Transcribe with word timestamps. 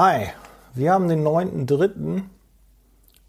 Hi, 0.00 0.28
wir 0.74 0.92
haben 0.92 1.08
den 1.08 1.26
9.3. 1.26 2.22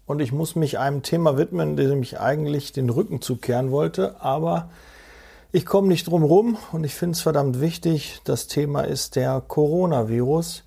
und 0.06 0.20
ich 0.20 0.30
muss 0.30 0.54
mich 0.54 0.78
einem 0.78 1.02
Thema 1.02 1.36
widmen, 1.36 1.74
dem 1.74 2.00
ich 2.00 2.20
eigentlich 2.20 2.70
den 2.70 2.90
Rücken 2.90 3.20
zukehren 3.20 3.72
wollte, 3.72 4.20
aber 4.20 4.70
ich 5.50 5.66
komme 5.66 5.88
nicht 5.88 6.06
drum 6.06 6.22
rum 6.22 6.58
und 6.70 6.84
ich 6.84 6.94
finde 6.94 7.16
es 7.16 7.22
verdammt 7.22 7.60
wichtig. 7.60 8.20
Das 8.22 8.46
Thema 8.46 8.82
ist 8.82 9.16
der 9.16 9.40
Coronavirus 9.40 10.62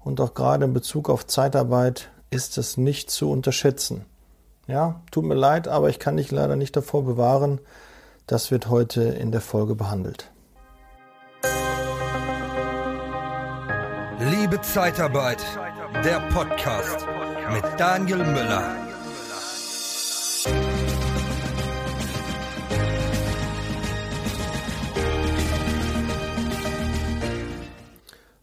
und 0.00 0.20
auch 0.20 0.34
gerade 0.34 0.66
in 0.66 0.74
Bezug 0.74 1.08
auf 1.08 1.26
Zeitarbeit 1.26 2.10
ist 2.28 2.58
es 2.58 2.76
nicht 2.76 3.10
zu 3.10 3.30
unterschätzen. 3.30 4.04
Ja, 4.66 5.00
tut 5.10 5.24
mir 5.24 5.34
leid, 5.34 5.66
aber 5.66 5.88
ich 5.88 5.98
kann 5.98 6.18
dich 6.18 6.30
leider 6.30 6.56
nicht 6.56 6.76
davor 6.76 7.06
bewahren. 7.06 7.58
Das 8.26 8.50
wird 8.50 8.68
heute 8.68 9.02
in 9.02 9.32
der 9.32 9.40
Folge 9.40 9.74
behandelt. 9.74 10.30
Liebe 14.20 14.60
Zeitarbeit, 14.62 15.44
der 16.04 16.18
Podcast 16.32 17.06
mit 17.52 17.62
Daniel 17.78 18.18
Müller. 18.18 18.74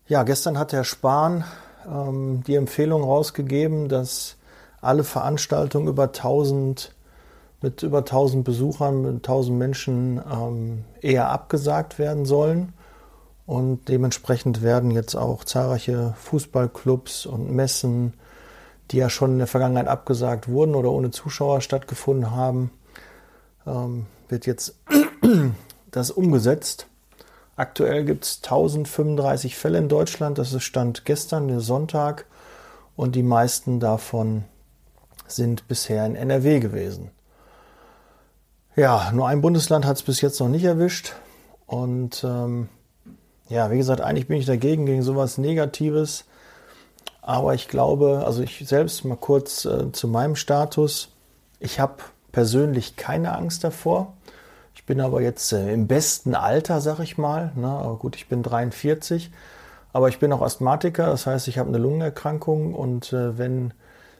Ja, 0.07 0.23
gestern 0.23 0.57
hat 0.57 0.71
Herr 0.71 0.85
Spahn 0.85 1.43
ähm, 1.85 2.41
die 2.47 2.55
Empfehlung 2.55 3.03
rausgegeben, 3.03 3.89
dass 3.89 4.37
alle 4.79 5.03
Veranstaltungen 5.03 5.89
über 5.89 6.03
1000 6.05 6.93
mit 7.61 7.83
über 7.83 7.99
1000 7.99 8.45
Besuchern, 8.45 9.01
mit 9.01 9.15
1000 9.15 9.57
Menschen 9.57 10.21
ähm, 10.31 10.85
eher 11.01 11.29
abgesagt 11.29 11.99
werden 11.99 12.25
sollen. 12.25 12.71
Und 13.45 13.89
dementsprechend 13.89 14.63
werden 14.63 14.91
jetzt 14.91 15.15
auch 15.15 15.43
zahlreiche 15.43 16.15
Fußballclubs 16.17 17.25
und 17.25 17.51
Messen, 17.51 18.13
die 18.91 18.97
ja 18.97 19.09
schon 19.09 19.33
in 19.33 19.37
der 19.37 19.47
Vergangenheit 19.47 19.87
abgesagt 19.87 20.47
wurden 20.47 20.75
oder 20.75 20.91
ohne 20.91 21.11
Zuschauer 21.11 21.61
stattgefunden 21.61 22.31
haben, 22.31 22.71
ähm, 23.67 24.07
wird 24.29 24.45
jetzt 24.45 24.75
das 25.91 26.11
umgesetzt. 26.11 26.87
Aktuell 27.55 28.03
gibt 28.03 28.25
es 28.25 28.41
1035 28.43 29.55
Fälle 29.55 29.77
in 29.77 29.89
Deutschland. 29.89 30.37
Das 30.37 30.51
ist 30.51 30.63
Stand 30.63 31.05
gestern, 31.05 31.47
der 31.47 31.61
Sonntag. 31.61 32.25
Und 32.95 33.15
die 33.15 33.23
meisten 33.23 33.79
davon 33.79 34.43
sind 35.27 35.67
bisher 35.67 36.05
in 36.05 36.15
NRW 36.15 36.59
gewesen. 36.59 37.11
Ja, 38.75 39.11
nur 39.13 39.27
ein 39.27 39.41
Bundesland 39.41 39.85
hat 39.85 39.97
es 39.97 40.03
bis 40.03 40.21
jetzt 40.21 40.39
noch 40.39 40.49
nicht 40.49 40.65
erwischt. 40.65 41.13
Und 41.65 42.23
ähm, 42.23 42.69
ja, 43.47 43.71
wie 43.71 43.77
gesagt, 43.77 44.01
eigentlich 44.01 44.27
bin 44.27 44.37
ich 44.37 44.45
dagegen, 44.45 44.85
gegen 44.85 45.01
sowas 45.01 45.37
Negatives. 45.37 46.25
Aber 47.21 47.53
ich 47.53 47.67
glaube, 47.67 48.23
also 48.25 48.43
ich 48.43 48.63
selbst 48.67 49.03
mal 49.05 49.17
kurz 49.17 49.65
äh, 49.65 49.91
zu 49.91 50.07
meinem 50.07 50.35
Status. 50.35 51.09
Ich 51.59 51.79
habe 51.79 51.95
persönlich 52.31 52.95
keine 52.95 53.35
Angst 53.35 53.63
davor. 53.63 54.13
Ich 54.75 54.85
bin 54.85 55.01
aber 55.01 55.21
jetzt 55.21 55.51
äh, 55.53 55.73
im 55.73 55.87
besten 55.87 56.35
Alter, 56.35 56.81
sag 56.81 56.99
ich 56.99 57.17
mal. 57.17 57.51
Ne? 57.55 57.67
Aber 57.67 57.97
gut, 57.97 58.15
ich 58.15 58.27
bin 58.27 58.43
43. 58.43 59.31
Aber 59.95 60.09
ich 60.09 60.19
bin 60.19 60.33
auch 60.33 60.41
Asthmatiker, 60.41 61.05
das 61.05 61.25
heißt, 61.25 61.47
ich 61.47 61.57
habe 61.57 61.69
eine 61.69 61.77
Lungenerkrankung 61.77 62.73
und 62.75 63.13
äh, 63.13 63.37
wenn 63.37 63.73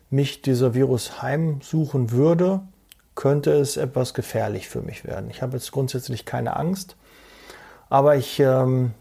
mich 0.10 0.42
dieser 0.42 0.74
Virus 0.74 1.22
heimsuchen 1.22 2.12
würde, 2.12 2.62
könnte 3.14 3.52
es 3.52 3.76
etwas 3.76 4.14
gefährlich 4.14 4.70
für 4.70 4.80
mich 4.80 5.04
werden. 5.04 5.30
Ich 5.30 5.42
habe 5.42 5.58
jetzt 5.58 5.74
grundsätzlich 5.74 6.24
keine 6.24 6.56
Angst, 6.56 6.96
aber 7.90 8.16
ich 8.16 8.40
ähm, 8.40 8.94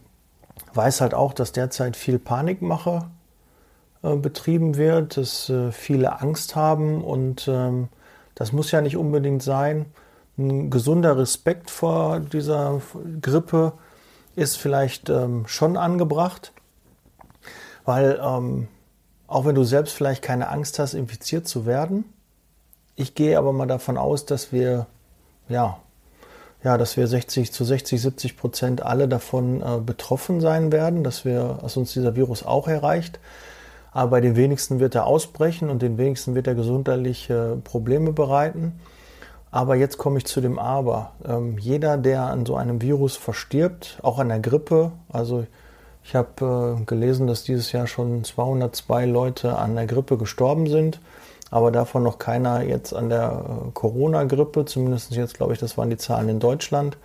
weiß 0.73 1.01
halt 1.01 1.13
auch, 1.13 1.33
dass 1.33 1.51
derzeit 1.51 1.95
viel 1.95 2.19
Panikmache 2.19 3.09
äh, 4.03 4.15
betrieben 4.15 4.77
wird, 4.77 5.17
dass 5.17 5.49
äh, 5.49 5.71
viele 5.71 6.21
Angst 6.21 6.55
haben 6.55 7.03
und 7.03 7.47
ähm, 7.47 7.89
das 8.35 8.51
muss 8.51 8.71
ja 8.71 8.81
nicht 8.81 8.97
unbedingt 8.97 9.43
sein. 9.43 9.85
Ein 10.37 10.69
gesunder 10.69 11.17
Respekt 11.17 11.71
vor 11.71 12.19
dieser 12.19 12.81
Grippe 13.21 13.73
ist 14.35 14.57
vielleicht 14.57 15.09
ähm, 15.09 15.47
schon 15.47 15.77
angebracht, 15.77 16.51
weil 17.85 18.19
ähm, 18.21 18.67
auch 19.27 19.45
wenn 19.45 19.55
du 19.55 19.63
selbst 19.63 19.93
vielleicht 19.93 20.21
keine 20.21 20.49
Angst 20.49 20.77
hast, 20.77 20.93
infiziert 20.93 21.47
zu 21.47 21.65
werden, 21.65 22.05
ich 22.95 23.15
gehe 23.15 23.37
aber 23.37 23.53
mal 23.53 23.65
davon 23.65 23.97
aus, 23.97 24.25
dass 24.25 24.51
wir 24.51 24.87
ja 25.47 25.79
ja, 26.65 26.79
dass 26.79 26.97
wir 26.97 27.07
60 27.07 27.53
zu 27.53 27.63
60, 27.63 28.01
70 28.01 28.37
Prozent 28.37 28.81
alle 28.81 29.07
davon 29.07 29.61
äh, 29.61 29.79
betroffen 29.79 30.41
sein 30.41 30.71
werden, 30.71 31.03
dass 31.03 31.23
wir, 31.23 31.59
dass 31.61 31.77
uns 31.77 31.93
dieser 31.93 32.15
Virus 32.15 32.43
auch 32.43 32.67
erreicht. 32.67 33.19
Aber 33.91 34.09
bei 34.11 34.21
den 34.21 34.35
wenigsten 34.35 34.79
wird 34.79 34.95
er 34.95 35.05
ausbrechen 35.05 35.69
und 35.69 35.83
den 35.83 35.99
wenigsten 35.99 36.33
wird 36.33 36.47
er 36.47 36.55
gesundheitliche 36.55 37.59
Probleme 37.63 38.13
bereiten. 38.13 38.79
Aber 39.51 39.75
jetzt 39.75 39.99
komme 39.99 40.17
ich 40.17 40.25
zu 40.25 40.41
dem 40.41 40.57
Aber. 40.57 41.11
Ähm, 41.23 41.59
jeder, 41.59 41.97
der 41.97 42.23
an 42.23 42.47
so 42.47 42.55
einem 42.55 42.81
Virus 42.81 43.15
verstirbt, 43.15 43.99
auch 44.01 44.17
an 44.17 44.29
der 44.29 44.39
Grippe, 44.39 44.91
also 45.07 45.45
ich 46.03 46.15
habe 46.15 46.77
äh, 46.81 46.83
gelesen, 46.85 47.27
dass 47.27 47.43
dieses 47.43 47.71
Jahr 47.73 47.85
schon 47.85 48.23
202 48.23 49.05
Leute 49.05 49.55
an 49.55 49.75
der 49.75 49.85
Grippe 49.85 50.17
gestorben 50.17 50.65
sind 50.65 50.99
aber 51.51 51.71
davon 51.71 52.03
noch 52.03 52.19
keiner 52.19 52.63
jetzt 52.63 52.93
an 52.93 53.09
der 53.09 53.45
äh, 53.67 53.71
Corona-Grippe, 53.73 54.65
zumindest 54.65 55.11
jetzt 55.11 55.35
glaube 55.35 55.53
ich, 55.53 55.59
das 55.59 55.77
waren 55.77 55.89
die 55.89 55.97
Zahlen 55.97 56.29
in 56.29 56.39
Deutschland. 56.39 56.97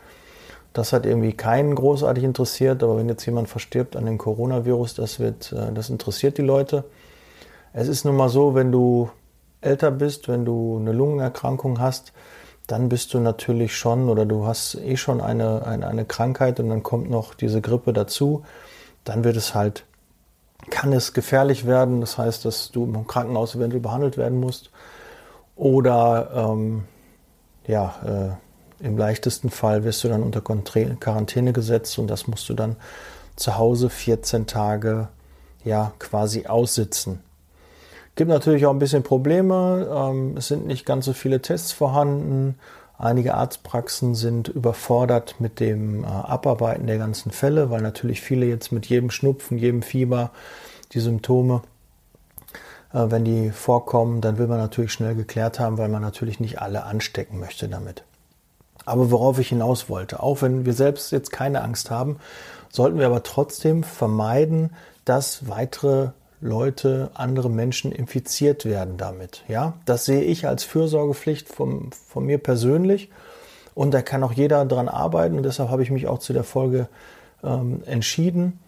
Das 0.73 0.93
hat 0.93 1.05
irgendwie 1.05 1.33
keinen 1.33 1.75
großartig 1.75 2.23
interessiert, 2.23 2.83
aber 2.83 2.97
wenn 2.97 3.09
jetzt 3.09 3.27
jemand 3.27 3.49
verstirbt 3.49 3.97
an 3.97 4.07
dem 4.07 4.19
Coronavirus, 4.19 4.95
das 4.95 5.19
wird, 5.19 5.53
äh, 5.53 5.73
das 5.73 5.91
interessiert 5.91 6.39
die 6.39 6.43
Leute. 6.43 6.85
Es 7.73 7.89
ist 7.89 8.05
nun 8.05 8.17
mal 8.17 8.29
so, 8.29 8.55
wenn 8.55 8.73
du 8.73 9.11
älter 9.61 9.91
bist, 9.91 10.29
wenn 10.29 10.45
du 10.45 10.79
eine 10.81 10.93
Lungenerkrankung 10.93 11.81
hast, 11.81 12.13
dann 12.67 12.89
bist 12.89 13.13
du 13.15 13.19
natürlich 13.19 13.77
schon 13.77 14.09
oder 14.09 14.27
du 14.27 14.47
hast 14.47 14.77
eh 14.77 14.97
schon 14.97 15.21
eine, 15.21 15.67
eine, 15.67 15.89
eine 15.89 16.05
Krankheit 16.05 16.61
und 16.61 16.69
dann 16.69 16.83
kommt 16.83 17.11
noch 17.11 17.35
diese 17.35 17.61
Grippe 17.61 17.93
dazu, 17.93 18.45
dann 19.05 19.25
wird 19.25 19.37
es 19.37 19.55
halt 19.55 19.85
kann 20.69 20.93
es 20.93 21.13
gefährlich 21.13 21.67
werden. 21.67 22.01
Das 22.01 22.19
heißt, 22.19 22.45
dass 22.45 22.71
du 22.71 22.85
im 22.85 23.07
Krankenhaus 23.07 23.55
eventuell 23.55 23.81
behandelt 23.81 24.17
werden 24.17 24.39
musst. 24.39 24.71
Oder 25.57 26.31
ähm, 26.35 26.85
ja, 27.67 27.95
äh, 28.81 28.85
im 28.85 28.97
leichtesten 28.97 29.51
Fall 29.51 29.85
wirst 29.85 30.03
du 30.05 30.09
dann 30.09 30.23
unter 30.23 30.41
Quarantäne 30.41 31.53
gesetzt 31.53 31.99
und 31.99 32.09
das 32.09 32.27
musst 32.27 32.49
du 32.49 32.55
dann 32.55 32.77
zu 33.37 33.59
Hause 33.59 33.91
14 33.91 34.47
Tage 34.47 35.09
ja 35.65 35.93
quasi 35.99 36.47
aussitzen. 36.47 37.21
Gibt 38.17 38.31
natürlich 38.31 38.67
auch 38.67 38.73
ein 38.73 38.79
bisschen 38.79 39.03
Probleme. 39.03 39.89
Ähm, 39.91 40.37
es 40.37 40.49
sind 40.49 40.67
nicht 40.67 40.85
ganz 40.85 41.05
so 41.05 41.13
viele 41.13 41.41
Tests 41.41 41.73
vorhanden. 41.73 42.59
Einige 43.01 43.33
Arztpraxen 43.33 44.15
sind 44.15 44.49
überfordert 44.49 45.37
mit 45.39 45.59
dem 45.59 46.05
äh, 46.05 46.07
Abarbeiten 46.07 46.87
der 46.87 46.99
ganzen 46.99 47.31
Fälle, 47.31 47.71
weil 47.71 47.81
natürlich 47.81 48.21
viele 48.21 48.45
jetzt 48.45 48.73
mit 48.73 48.85
jedem 48.85 49.11
Schnupfen, 49.11 49.57
jedem 49.57 49.81
Fieber 49.81 50.33
die 50.93 51.01
Symptome, 51.01 51.63
äh, 52.93 53.07
wenn 53.09 53.25
die 53.25 53.53
vorkommen, 53.53 54.21
dann 54.21 54.37
will 54.37 54.49
man 54.49 54.59
natürlich 54.59 54.93
schnell 54.93 55.15
geklärt 55.15 55.59
haben, 55.59 55.79
weil 55.79 55.89
man 55.89 56.03
natürlich 56.03 56.41
nicht 56.41 56.61
alle 56.61 56.85
anstecken 56.85 57.41
möchte 57.41 57.71
damit. 57.71 58.05
Aber 58.85 59.11
worauf 59.11 59.39
ich 59.39 59.49
hinaus 59.49 59.89
wollte, 59.89 60.23
auch 60.23 60.43
wenn 60.43 60.67
wir 60.67 60.75
selbst 60.75 61.11
jetzt 61.11 61.33
keine 61.33 61.63
Angst 61.63 61.91
haben, 61.91 62.19
sollten 62.69 62.99
wir 62.99 63.07
aber 63.07 63.23
trotzdem 63.23 63.83
vermeiden, 63.83 64.75
dass 65.07 65.49
weitere 65.49 66.11
Leute, 66.41 67.11
andere 67.15 67.51
Menschen 67.51 67.93
infiziert 67.93 68.65
werden 68.65 68.97
damit. 68.97 69.45
Ja, 69.49 69.75
das 69.85 70.05
sehe 70.05 70.23
ich 70.23 70.47
als 70.47 70.65
Fürsorgepflicht 70.65 71.49
vom, 71.49 71.91
von 71.93 72.25
mir 72.25 72.39
persönlich. 72.39 73.11
Und 73.75 73.93
da 73.93 74.03
kann 74.03 74.23
auch 74.23 74.33
jeder 74.33 74.65
dran 74.65 74.89
arbeiten. 74.89 75.37
Und 75.37 75.43
deshalb 75.43 75.71
habe 75.71 75.83
ich 75.83 75.91
mich 75.91 76.07
auch 76.07 76.19
zu 76.19 76.33
der 76.33 76.45
Folge 76.45 76.89
ähm, 77.45 77.83
entschieden. 77.87 78.59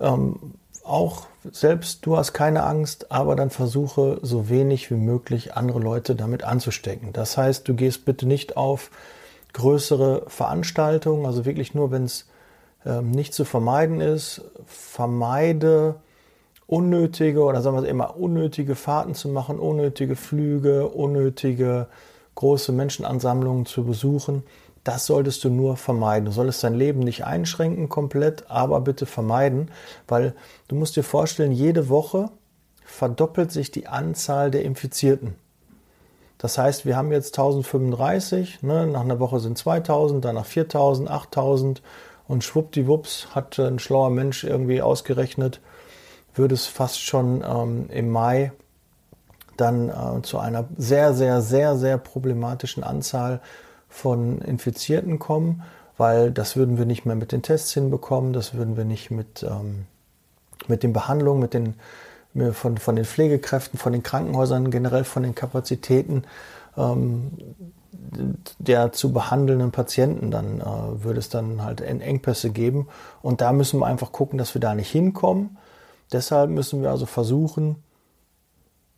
Ähm, 0.00 0.54
auch 0.84 1.26
selbst 1.50 2.06
du 2.06 2.16
hast 2.16 2.32
keine 2.32 2.64
Angst, 2.64 3.10
aber 3.10 3.36
dann 3.36 3.50
versuche 3.50 4.18
so 4.22 4.48
wenig 4.48 4.90
wie 4.90 4.96
möglich 4.96 5.54
andere 5.54 5.80
Leute 5.80 6.14
damit 6.14 6.44
anzustecken. 6.44 7.12
Das 7.12 7.36
heißt, 7.36 7.66
du 7.68 7.74
gehst 7.74 8.04
bitte 8.04 8.26
nicht 8.26 8.56
auf 8.56 8.90
größere 9.52 10.24
Veranstaltungen, 10.28 11.26
also 11.26 11.44
wirklich 11.44 11.74
nur, 11.74 11.90
wenn 11.90 12.04
es 12.04 12.26
ähm, 12.86 13.10
nicht 13.10 13.34
zu 13.34 13.44
vermeiden 13.44 14.00
ist. 14.00 14.42
Vermeide 14.66 15.96
unnötige 16.72 17.42
oder 17.42 17.60
sagen 17.60 17.76
wir 17.76 17.82
es 17.82 17.88
immer 17.88 18.16
unnötige 18.16 18.74
Fahrten 18.76 19.14
zu 19.14 19.28
machen, 19.28 19.58
unnötige 19.58 20.16
Flüge, 20.16 20.88
unnötige 20.88 21.86
große 22.34 22.72
Menschenansammlungen 22.72 23.66
zu 23.66 23.84
besuchen. 23.84 24.42
Das 24.82 25.04
solltest 25.04 25.44
du 25.44 25.50
nur 25.50 25.76
vermeiden. 25.76 26.24
Du 26.24 26.32
solltest 26.32 26.64
dein 26.64 26.72
Leben 26.72 27.00
nicht 27.00 27.26
einschränken 27.26 27.90
komplett, 27.90 28.50
aber 28.50 28.80
bitte 28.80 29.04
vermeiden, 29.04 29.70
weil 30.08 30.34
du 30.68 30.74
musst 30.74 30.96
dir 30.96 31.02
vorstellen, 31.02 31.52
jede 31.52 31.90
Woche 31.90 32.30
verdoppelt 32.86 33.52
sich 33.52 33.70
die 33.70 33.86
Anzahl 33.86 34.50
der 34.50 34.62
Infizierten. 34.62 35.34
Das 36.38 36.56
heißt, 36.56 36.86
wir 36.86 36.96
haben 36.96 37.12
jetzt 37.12 37.38
1035, 37.38 38.62
ne, 38.62 38.86
nach 38.86 39.02
einer 39.02 39.20
Woche 39.20 39.40
sind 39.40 39.58
2000, 39.58 40.24
danach 40.24 40.46
4000, 40.46 41.10
8000 41.10 41.82
und 42.28 42.42
schwuppdiwupps 42.42 43.28
hat 43.34 43.58
ein 43.58 43.78
schlauer 43.78 44.08
Mensch 44.08 44.42
irgendwie 44.42 44.80
ausgerechnet, 44.80 45.60
würde 46.34 46.54
es 46.54 46.66
fast 46.66 47.00
schon 47.00 47.42
ähm, 47.46 47.86
im 47.90 48.10
Mai 48.10 48.52
dann 49.56 49.88
äh, 49.88 50.22
zu 50.22 50.38
einer 50.38 50.64
sehr, 50.76 51.14
sehr, 51.14 51.42
sehr, 51.42 51.76
sehr 51.76 51.98
problematischen 51.98 52.82
Anzahl 52.82 53.40
von 53.88 54.40
Infizierten 54.40 55.18
kommen, 55.18 55.62
weil 55.98 56.30
das 56.30 56.56
würden 56.56 56.78
wir 56.78 56.86
nicht 56.86 57.04
mehr 57.04 57.16
mit 57.16 57.32
den 57.32 57.42
Tests 57.42 57.72
hinbekommen, 57.74 58.32
das 58.32 58.54
würden 58.54 58.76
wir 58.76 58.84
nicht 58.84 59.10
mit, 59.10 59.42
ähm, 59.42 59.84
mit 60.68 60.82
den 60.82 60.92
Behandlungen, 60.92 61.40
mit 61.40 61.54
den, 61.54 61.74
von, 62.52 62.78
von 62.78 62.96
den 62.96 63.04
Pflegekräften, 63.04 63.78
von 63.78 63.92
den 63.92 64.02
Krankenhäusern, 64.02 64.70
generell 64.70 65.04
von 65.04 65.22
den 65.22 65.34
Kapazitäten 65.34 66.24
ähm, 66.76 67.32
der 68.58 68.92
zu 68.92 69.12
behandelnden 69.12 69.70
Patienten, 69.70 70.30
dann 70.30 70.60
äh, 70.60 71.04
würde 71.04 71.18
es 71.18 71.28
dann 71.28 71.62
halt 71.62 71.80
Engpässe 71.80 72.50
geben. 72.50 72.88
Und 73.20 73.40
da 73.40 73.52
müssen 73.52 73.80
wir 73.80 73.86
einfach 73.86 74.12
gucken, 74.12 74.38
dass 74.38 74.54
wir 74.54 74.60
da 74.60 74.74
nicht 74.74 74.90
hinkommen. 74.90 75.58
Deshalb 76.12 76.50
müssen 76.50 76.82
wir 76.82 76.90
also 76.90 77.06
versuchen, 77.06 77.76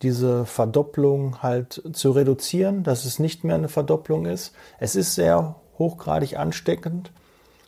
diese 0.03 0.45
Verdopplung 0.45 1.43
halt 1.43 1.83
zu 1.93 2.11
reduzieren, 2.11 2.83
dass 2.83 3.05
es 3.05 3.19
nicht 3.19 3.45
mehr 3.45 3.55
eine 3.55 3.69
Verdopplung 3.69 4.27
ist. 4.27 4.53
Es 4.79 4.97
ist 4.97 5.15
sehr 5.15 5.57
hochgradig 5.79 6.37
ansteckend, 6.37 7.13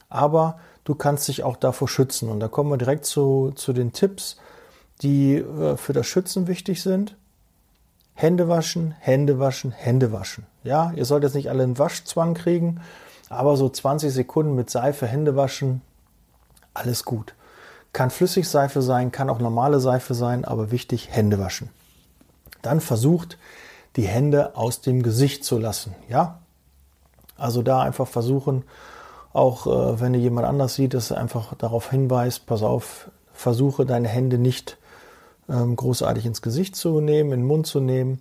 aber 0.08 0.58
du 0.84 0.94
kannst 0.94 1.28
dich 1.28 1.44
auch 1.44 1.56
davor 1.56 1.88
schützen. 1.88 2.28
Und 2.28 2.40
da 2.40 2.48
kommen 2.48 2.70
wir 2.70 2.76
direkt 2.76 3.06
zu, 3.06 3.52
zu 3.54 3.72
den 3.72 3.92
Tipps, 3.92 4.36
die 5.02 5.36
äh, 5.36 5.76
für 5.76 5.92
das 5.92 6.06
Schützen 6.06 6.46
wichtig 6.46 6.82
sind. 6.82 7.16
Hände 8.14 8.48
waschen, 8.48 8.94
Hände 8.98 9.38
waschen, 9.38 9.72
Hände 9.72 10.12
waschen. 10.12 10.46
Ja, 10.64 10.92
ihr 10.96 11.04
sollt 11.04 11.22
jetzt 11.22 11.34
nicht 11.34 11.50
alle 11.50 11.62
einen 11.62 11.78
Waschzwang 11.78 12.34
kriegen, 12.34 12.80
aber 13.28 13.56
so 13.56 13.68
20 13.68 14.12
Sekunden 14.12 14.54
mit 14.54 14.70
Seife 14.70 15.06
Hände 15.06 15.36
waschen, 15.36 15.82
alles 16.72 17.04
gut. 17.04 17.34
Kann 17.96 18.10
Flüssigseife 18.10 18.82
sein, 18.82 19.10
kann 19.10 19.30
auch 19.30 19.38
normale 19.38 19.80
Seife 19.80 20.12
sein, 20.12 20.44
aber 20.44 20.70
wichtig, 20.70 21.08
Hände 21.12 21.38
waschen. 21.38 21.70
Dann 22.60 22.82
versucht, 22.82 23.38
die 23.96 24.06
Hände 24.06 24.54
aus 24.54 24.82
dem 24.82 25.02
Gesicht 25.02 25.46
zu 25.46 25.56
lassen. 25.56 25.94
Ja, 26.06 26.40
also 27.38 27.62
da 27.62 27.80
einfach 27.80 28.06
versuchen, 28.06 28.64
auch 29.32 29.66
äh, 29.66 29.98
wenn 29.98 30.12
ihr 30.12 30.20
jemand 30.20 30.46
anders 30.46 30.74
sieht, 30.74 30.92
dass 30.92 31.10
er 31.10 31.16
einfach 31.16 31.54
darauf 31.54 31.88
hinweist, 31.88 32.44
pass 32.44 32.62
auf, 32.62 33.10
versuche 33.32 33.86
deine 33.86 34.08
Hände 34.08 34.36
nicht 34.36 34.76
ähm, 35.48 35.74
großartig 35.74 36.26
ins 36.26 36.42
Gesicht 36.42 36.76
zu 36.76 37.00
nehmen, 37.00 37.32
in 37.32 37.40
den 37.40 37.46
Mund 37.46 37.66
zu 37.66 37.80
nehmen. 37.80 38.20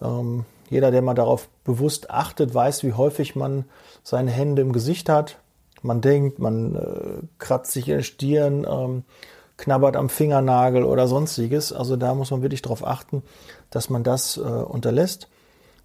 Ähm, 0.00 0.46
jeder, 0.70 0.90
der 0.90 1.02
mal 1.02 1.12
darauf 1.12 1.48
bewusst 1.64 2.08
achtet, 2.08 2.54
weiß, 2.54 2.82
wie 2.82 2.94
häufig 2.94 3.36
man 3.36 3.66
seine 4.04 4.30
Hände 4.30 4.62
im 4.62 4.72
Gesicht 4.72 5.10
hat. 5.10 5.36
Man 5.82 6.00
denkt, 6.00 6.38
man 6.38 6.74
äh, 6.74 7.26
kratzt 7.38 7.72
sich 7.72 7.88
in 7.88 7.96
der 7.96 8.02
Stirn, 8.02 8.66
ähm, 8.68 9.04
knabbert 9.56 9.96
am 9.96 10.08
Fingernagel 10.08 10.84
oder 10.84 11.06
sonstiges. 11.08 11.72
Also 11.72 11.96
da 11.96 12.14
muss 12.14 12.30
man 12.30 12.42
wirklich 12.42 12.62
darauf 12.62 12.86
achten, 12.86 13.22
dass 13.70 13.90
man 13.90 14.02
das 14.02 14.36
äh, 14.36 14.40
unterlässt. 14.40 15.28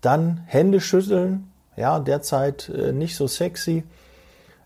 Dann 0.01 0.43
Hände 0.45 0.79
schütteln, 0.79 1.51
ja, 1.75 1.99
derzeit 1.99 2.69
äh, 2.69 2.91
nicht 2.91 3.15
so 3.15 3.27
sexy. 3.27 3.83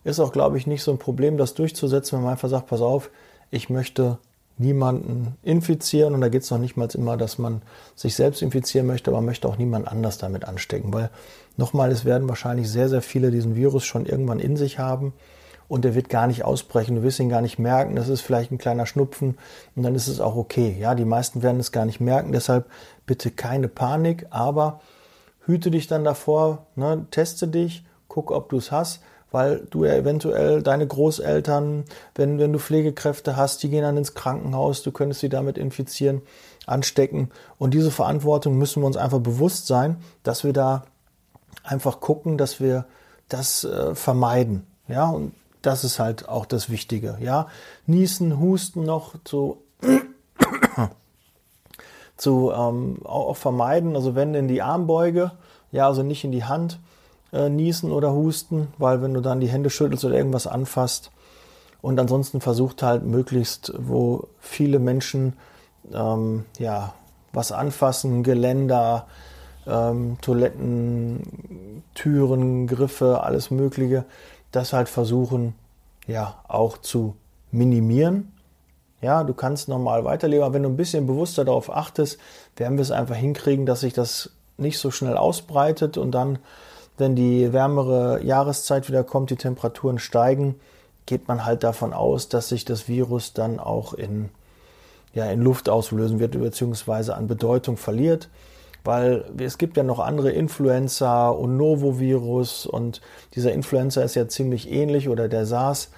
Ist 0.04 0.20
auch, 0.20 0.32
glaube 0.32 0.58
ich, 0.58 0.68
nicht 0.68 0.84
so 0.84 0.92
ein 0.92 0.98
Problem, 0.98 1.38
das 1.38 1.54
durchzusetzen, 1.54 2.18
wenn 2.18 2.24
man 2.24 2.34
einfach 2.34 2.50
sagt, 2.50 2.68
pass 2.68 2.82
auf, 2.82 3.12
ich 3.52 3.70
möchte 3.70 4.18
niemanden 4.62 5.36
infizieren. 5.44 6.14
Und 6.14 6.22
da 6.22 6.30
geht 6.30 6.44
es 6.44 6.52
noch 6.52 6.58
nicht 6.58 6.78
mal 6.78 6.88
immer, 6.94 7.18
dass 7.18 7.38
man 7.38 7.62
sich 7.96 8.16
selbst 8.16 8.42
infizieren 8.42 8.88
möchte, 8.88 9.10
aber 9.10 9.18
man 9.18 9.26
möchte 9.26 9.48
auch 9.48 9.58
niemand 9.58 9.88
anders 9.88 10.18
damit 10.18 10.46
anstecken, 10.46 10.94
weil 10.94 11.10
nochmal, 11.58 11.92
es 11.92 12.06
werden 12.06 12.30
wahrscheinlich 12.30 12.70
sehr, 12.70 12.88
sehr 12.88 13.02
viele 13.02 13.32
diesen 13.32 13.56
Virus 13.56 13.84
schon 13.84 14.06
irgendwann 14.06 14.40
in 14.40 14.56
sich 14.56 14.80
haben 14.80 15.14
und 15.68 15.86
der 15.86 15.96
wird 15.96 16.10
gar 16.10 16.28
nicht 16.28 16.46
ausbrechen, 16.46 16.96
du 16.96 17.04
wirst 17.04 17.20
ihn 17.20 17.30
gar 17.30 17.42
nicht 17.42 17.60
merken, 17.60 17.96
das 17.96 18.10
ist 18.10 18.22
vielleicht 18.22 18.52
ein 18.52 18.58
kleiner 18.58 18.86
Schnupfen 18.86 19.38
und 19.76 19.84
dann 19.84 19.96
ist 19.96 20.08
es 20.08 20.20
auch 20.20 20.36
okay. 20.36 20.76
Ja, 20.80 20.96
die 20.96 21.06
meisten 21.06 21.44
werden 21.44 21.60
es 21.60 21.72
gar 21.72 21.86
nicht 21.86 22.00
merken, 22.00 22.32
deshalb 22.32 22.66
bitte 23.06 23.32
keine 23.32 23.68
Panik, 23.68 24.28
aber 24.30 24.82
hüte 25.46 25.72
dich 25.72 25.88
dann 25.88 26.04
davor, 26.04 26.68
ne, 26.76 27.06
teste 27.12 27.48
dich, 27.48 27.86
guck, 28.08 28.32
ob 28.32 28.50
du 28.50 28.58
es 28.58 28.72
hast 28.72 29.02
weil 29.32 29.66
du 29.70 29.86
ja 29.86 29.94
eventuell 29.94 30.62
deine 30.62 30.86
Großeltern, 30.86 31.86
wenn, 32.16 32.38
wenn 32.38 32.54
du 32.54 32.60
Pflegekräfte 32.60 33.38
hast, 33.38 33.64
die 33.64 33.70
gehen 33.70 33.84
dann 33.84 33.98
ins 33.98 34.14
Krankenhaus, 34.14 34.84
du 34.84 34.92
könntest 34.92 35.22
sie 35.22 35.30
damit 35.30 35.58
infizieren, 35.58 36.22
anstecken. 36.68 37.32
Und 37.58 37.74
diese 37.74 37.92
Verantwortung 37.92 38.58
müssen 38.58 38.82
wir 38.82 38.88
uns 38.88 38.98
einfach 38.98 39.20
bewusst 39.20 39.68
sein, 39.68 39.98
dass 40.24 40.44
wir 40.44 40.54
da 40.54 40.84
einfach 41.64 42.02
gucken, 42.02 42.38
dass 42.38 42.60
wir 42.60 42.86
das 43.30 43.64
äh, 43.64 43.96
vermeiden. 43.96 44.68
Ja, 44.88 45.10
und 45.10 45.34
das 45.62 45.84
ist 45.84 46.00
halt 46.00 46.28
auch 46.28 46.46
das 46.46 46.70
Wichtige. 46.70 47.18
Ja, 47.22 47.48
Niesen, 47.86 48.40
Husten 48.40 48.84
noch 48.84 49.16
zu, 49.24 49.62
zu 52.18 52.52
ähm, 52.54 53.00
auch 53.06 53.38
vermeiden. 53.38 53.96
Also 53.96 54.16
wenn 54.16 54.34
in 54.34 54.48
die 54.48 54.62
Armbeuge, 54.62 55.32
ja, 55.72 55.88
also 55.88 56.04
nicht 56.04 56.24
in 56.24 56.32
die 56.32 56.44
Hand 56.44 56.80
äh, 57.34 57.50
niesen 57.50 57.92
oder 57.92 58.14
husten, 58.14 58.68
weil 58.78 59.02
wenn 59.02 59.14
du 59.14 59.22
dann 59.22 59.40
die 59.40 59.50
Hände 59.50 59.70
schüttelst 59.70 60.06
oder 60.06 60.16
irgendwas 60.16 60.48
anfasst 60.48 61.12
und 61.82 62.00
ansonsten 62.00 62.42
versucht 62.42 62.84
halt 62.84 63.06
möglichst, 63.06 63.74
wo 63.78 64.28
viele 64.40 64.80
Menschen 64.80 65.34
ähm, 65.94 66.46
ja 66.60 66.94
was 67.34 67.52
anfassen, 67.52 68.24
Geländer, 68.24 69.08
ähm, 69.66 70.18
Toiletten, 70.22 71.84
Türen, 71.94 72.68
Griffe, 72.68 73.24
alles 73.24 73.52
Mögliche, 73.52 74.06
das 74.52 74.74
halt 74.74 74.90
versuchen 74.90 75.56
ja 76.08 76.36
auch 76.48 76.78
zu 76.78 77.16
minimieren. 77.52 78.34
Ja, 79.02 79.24
du 79.24 79.34
kannst 79.34 79.68
normal 79.68 80.04
weiterleben, 80.04 80.44
aber 80.44 80.54
wenn 80.54 80.64
du 80.64 80.70
ein 80.70 80.78
bisschen 80.78 81.08
bewusster 81.08 81.44
darauf 81.44 81.76
achtest, 81.76 82.20
werden 82.56 82.78
wir 82.78 82.84
es 82.84 82.92
einfach 82.92 83.16
hinkriegen, 83.16 83.66
dass 83.66 83.80
sich 83.80 83.94
das 83.94 84.32
nicht 84.58 84.78
so 84.78 84.92
schnell 84.92 85.18
ausbreitet 85.18 85.98
und 85.98 86.12
dann 86.12 86.38
wenn 87.02 87.16
die 87.16 87.52
wärmere 87.52 88.24
Jahreszeit 88.24 88.88
wieder 88.88 89.04
kommt, 89.04 89.32
die 89.32 89.36
Temperaturen 89.36 89.98
steigen, 89.98 90.56
geht 91.08 91.28
man 91.28 91.44
halt 91.46 91.64
davon 91.64 91.94
aus, 91.94 92.30
dass 92.30 92.50
sich 92.50 92.64
das 92.64 92.88
Virus 92.88 93.34
dann 93.34 93.60
auch 93.60 93.94
in, 93.94 94.30
ja, 95.14 95.26
in 95.26 95.42
Luft 95.42 95.68
auslösen 95.68 96.20
wird, 96.20 96.40
beziehungsweise 96.40 97.16
an 97.16 97.28
Bedeutung 97.28 97.76
verliert. 97.76 98.30
Weil 98.84 99.26
es 99.40 99.58
gibt 99.58 99.78
ja 99.78 99.84
noch 99.84 100.00
andere 100.00 100.32
Influenza 100.32 101.30
und 101.30 101.58
Novovirus 101.58 102.68
und 102.68 103.02
dieser 103.34 103.52
Influenza 103.52 104.04
ist 104.04 104.16
ja 104.16 104.28
ziemlich 104.28 104.72
ähnlich 104.72 105.10
oder 105.10 105.28
der 105.28 105.48
SARS, 105.48 105.90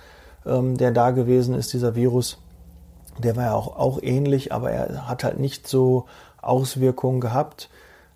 ähm, 0.45 0.77
der 0.77 0.91
da 0.91 1.11
gewesen 1.11 1.53
ist, 1.53 1.73
dieser 1.73 1.95
Virus, 1.95 2.39
der 3.17 3.35
war 3.35 3.43
ja 3.43 3.53
auch, 3.53 3.77
auch 3.77 4.01
ähnlich, 4.01 4.53
aber 4.53 4.71
er 4.71 5.07
hat 5.07 5.25
halt 5.25 5.37
nicht 5.37 5.67
so 5.67 6.05
Auswirkungen 6.41 7.19
gehabt. 7.19 7.69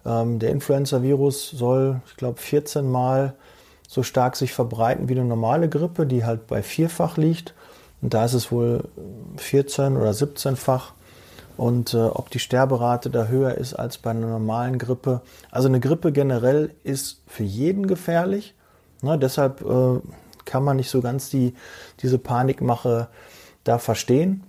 Ähm, 0.07 0.39
der 0.39 0.51
Influenza-Virus 0.51 1.49
soll, 1.49 2.01
ich 2.07 2.15
glaube, 2.15 2.39
14 2.39 2.89
Mal 2.89 3.33
so 3.87 4.03
stark 4.03 4.35
sich 4.35 4.53
verbreiten 4.53 5.09
wie 5.09 5.13
eine 5.13 5.25
normale 5.25 5.69
Grippe, 5.69 6.05
die 6.05 6.25
halt 6.25 6.47
bei 6.47 6.63
vierfach 6.63 7.17
liegt. 7.17 7.53
Und 8.01 8.13
da 8.13 8.25
ist 8.25 8.33
es 8.33 8.51
wohl 8.51 8.85
14 9.37 9.97
oder 9.97 10.11
17-fach. 10.11 10.93
Und 11.57 11.93
äh, 11.93 11.97
ob 11.97 12.29
die 12.29 12.39
Sterberate 12.39 13.09
da 13.09 13.25
höher 13.25 13.55
ist 13.55 13.73
als 13.73 13.97
bei 13.97 14.11
einer 14.11 14.27
normalen 14.27 14.77
Grippe. 14.77 15.21
Also 15.51 15.67
eine 15.67 15.79
Grippe 15.79 16.11
generell 16.11 16.71
ist 16.83 17.21
für 17.25 17.43
jeden 17.43 17.87
gefährlich. 17.87 18.53
Ne, 19.01 19.17
deshalb 19.17 19.61
äh, 19.61 19.99
kann 20.45 20.63
man 20.63 20.77
nicht 20.77 20.89
so 20.89 21.01
ganz 21.01 21.29
die, 21.29 21.55
diese 22.01 22.19
Panikmache 22.19 23.07
da 23.63 23.79
verstehen. 23.79 24.43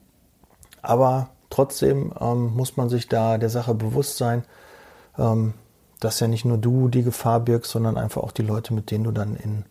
Aber 0.82 1.30
trotzdem 1.50 2.12
ähm, 2.20 2.54
muss 2.54 2.76
man 2.76 2.88
sich 2.90 3.08
da 3.08 3.38
der 3.38 3.50
Sache 3.50 3.74
bewusst 3.74 4.18
sein, 4.18 4.44
dass 6.00 6.20
ja 6.20 6.28
nicht 6.28 6.44
nur 6.44 6.58
du 6.58 6.88
die 6.88 7.02
Gefahr 7.02 7.40
birgst, 7.40 7.72
sondern 7.72 7.96
einfach 7.96 8.22
auch 8.22 8.32
die 8.32 8.42
Leute, 8.42 8.72
mit 8.72 8.90
denen 8.90 9.04
du 9.04 9.10
dann 9.10 9.36
in 9.36 9.64